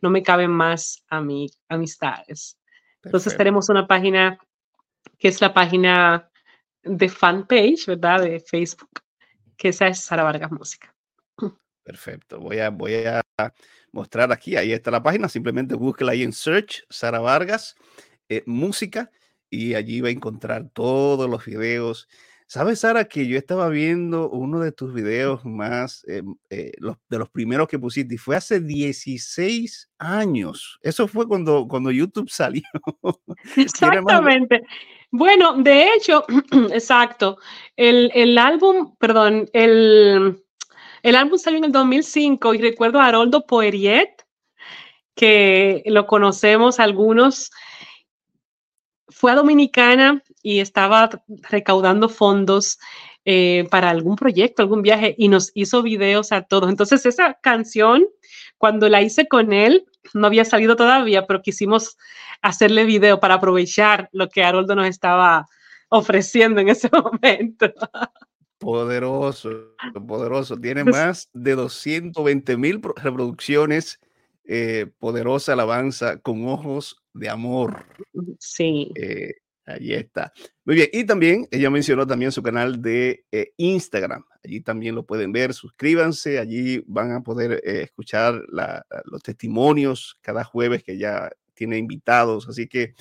[0.00, 2.58] no me caben más a mi amistades.
[2.96, 3.38] Entonces Perfecto.
[3.38, 4.38] tenemos una página
[5.18, 6.30] que es la página
[6.82, 8.22] de fanpage, ¿verdad?
[8.22, 9.00] De Facebook,
[9.56, 10.93] que esa es Sara Vargas Música.
[11.84, 12.40] Perfecto.
[12.40, 13.22] Voy a, voy a
[13.92, 14.56] mostrar aquí.
[14.56, 15.28] Ahí está la página.
[15.28, 17.76] Simplemente búsquela ahí en Search, Sara Vargas,
[18.28, 19.10] eh, música,
[19.50, 22.08] y allí va a encontrar todos los videos.
[22.46, 27.28] ¿Sabes, Sara, que yo estaba viendo uno de tus videos más, eh, eh, de los
[27.30, 30.78] primeros que pusiste, y fue hace 16 años.
[30.82, 32.62] Eso fue cuando, cuando YouTube salió.
[33.56, 34.62] Exactamente.
[35.10, 36.24] Bueno, de hecho,
[36.72, 37.38] exacto.
[37.76, 40.43] El, el álbum, perdón, el,
[41.04, 44.08] el álbum salió en el 2005 y recuerdo a Haroldo Poiriet,
[45.14, 47.50] que lo conocemos algunos,
[49.08, 51.10] fue a Dominicana y estaba
[51.50, 52.78] recaudando fondos
[53.26, 56.70] eh, para algún proyecto, algún viaje y nos hizo videos a todos.
[56.70, 58.06] Entonces esa canción,
[58.56, 59.84] cuando la hice con él,
[60.14, 61.98] no había salido todavía, pero quisimos
[62.40, 65.46] hacerle video para aprovechar lo que Haroldo nos estaba
[65.90, 67.74] ofreciendo en ese momento.
[68.64, 69.74] Poderoso,
[70.06, 70.56] poderoso.
[70.58, 74.00] Tiene Pues- más de 220 mil pro- reproducciones.
[74.46, 77.86] eh, poderosa alabanza con ojos de amor.
[78.38, 79.32] Sí, Eh,
[79.64, 80.34] allí está.
[80.66, 80.88] Muy bien.
[80.92, 84.22] Y también ella mencionó también su canal de eh, Instagram.
[84.44, 85.54] Allí también lo pueden ver.
[85.54, 86.38] Suscríbanse.
[86.38, 92.46] Allí van a poder eh, escuchar la- los testimonios cada jueves que ya tiene invitados.
[92.46, 92.94] Así que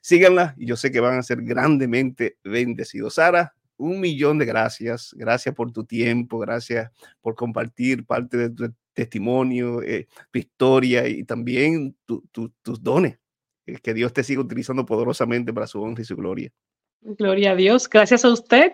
[0.00, 3.12] síganla y yo sé que van a ser grandemente bendecidos.
[3.16, 5.14] Sara, un millón de gracias.
[5.16, 6.38] Gracias por tu tiempo.
[6.38, 12.82] Gracias por compartir parte de tu testimonio, eh, tu historia y también tu- tu- tus
[12.82, 13.18] dones.
[13.66, 16.50] Eh, Que Dios te siga utilizando poderosamente para su honra y su gloria.
[17.02, 17.88] gloria a Dios.
[17.88, 18.72] Gracias a usted,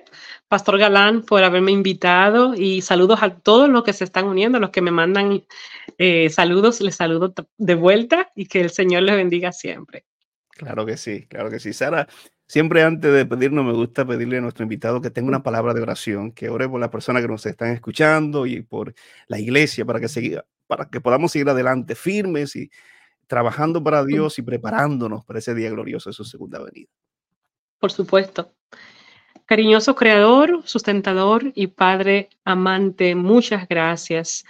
[0.48, 4.70] Pastor Galán, por haberme invitado y saludos a todos los que se están uniendo, los
[4.70, 5.44] que me mandan
[5.98, 10.04] eh, saludos, les saludo de vuelta y que el Señor les bendiga siempre.
[10.48, 11.72] Claro que sí, claro que sí.
[11.72, 12.06] Sara,
[12.46, 15.82] siempre antes de pedirnos, me gusta pedirle a nuestro invitado que tenga una palabra de
[15.82, 18.94] oración, que ore por las personas que nos están escuchando y por
[19.28, 22.70] la iglesia para que, siga, para que podamos seguir adelante firmes y
[23.26, 26.90] trabajando para Dios y preparándonos para ese día glorioso de su segunda venida.
[27.78, 28.52] Por supuesto.
[29.46, 34.44] Cariñoso Creador, sustentador y Padre amante, muchas gracias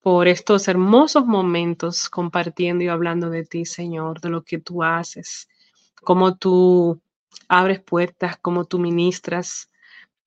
[0.00, 5.48] por estos hermosos momentos compartiendo y hablando de ti, Señor, de lo que tú haces,
[6.02, 7.00] cómo tú
[7.48, 9.70] abres puertas, cómo tú ministras,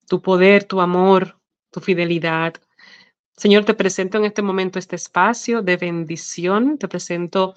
[0.08, 1.38] tu poder, tu amor,
[1.72, 2.54] tu fidelidad.
[3.38, 7.56] Señor, te presento en este momento este espacio de bendición, te presento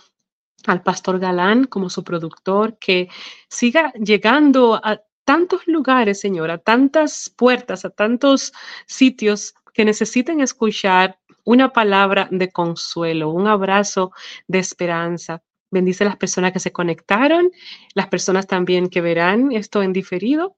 [0.66, 3.09] al pastor Galán como su productor, que
[3.49, 8.53] siga llegando a tantos lugares, Señor, a tantas puertas, a tantos
[8.86, 14.12] sitios que necesiten escuchar una palabra de consuelo, un abrazo
[14.47, 15.42] de esperanza.
[15.71, 17.51] Bendice a las personas que se conectaron,
[17.95, 20.57] las personas también que verán esto en diferido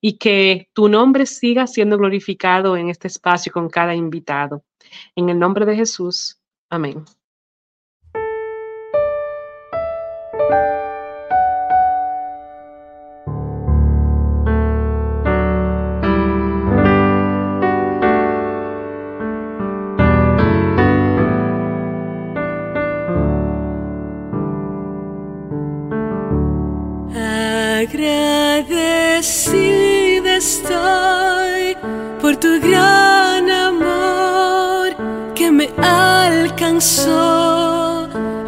[0.00, 4.64] y que tu nombre siga siendo glorificado en este espacio con cada invitado.
[5.14, 6.38] En el nombre de Jesús.
[6.68, 7.04] Amén.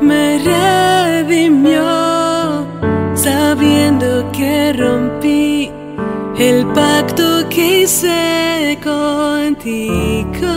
[0.00, 1.84] Me redimió,
[3.14, 5.70] sabiendo que rompí
[6.38, 10.48] el pacto que hice contigo.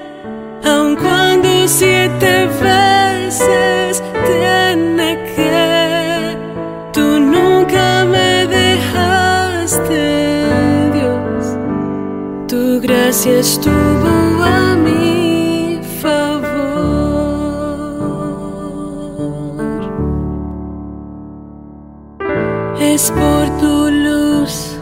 [0.65, 4.54] aun cuando siete veces tiene
[13.15, 16.49] gracia estuvo a mi favor.
[22.77, 24.75] Es por tu luz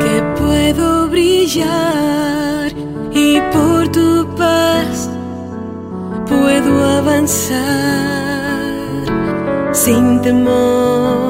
[0.00, 2.72] que puedo brillar
[3.14, 5.08] y por tu paz
[6.28, 7.54] puedo avanzar
[9.72, 11.23] sin temor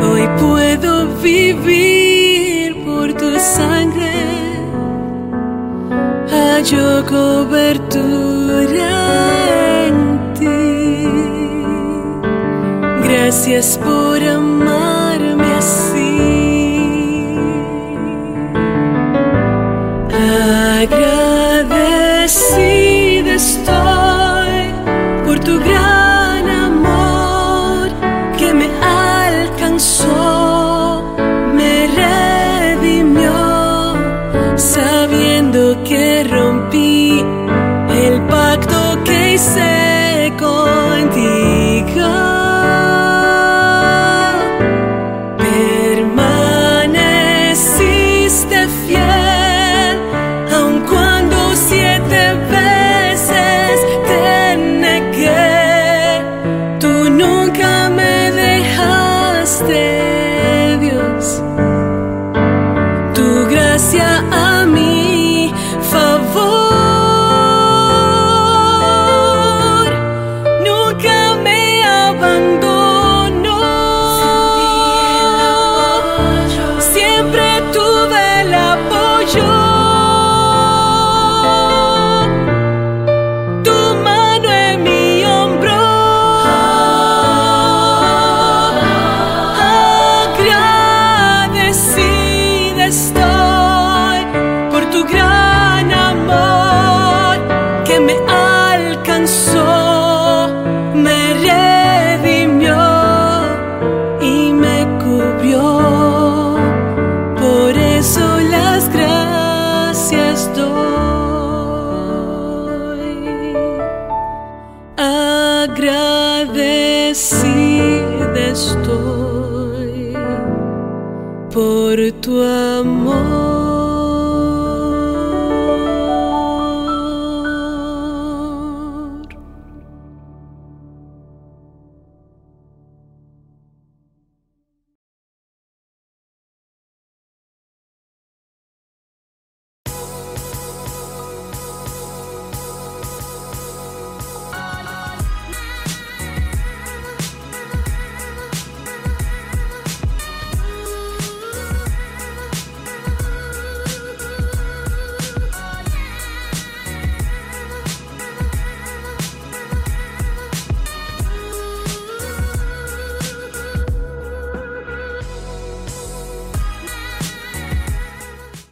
[0.00, 4.12] hoy puedo vivir por tu sangre.
[6.30, 8.90] Hallo cobertura
[9.86, 11.08] en ti.
[13.08, 14.57] Gracias por amarme
[63.78, 64.47] gracia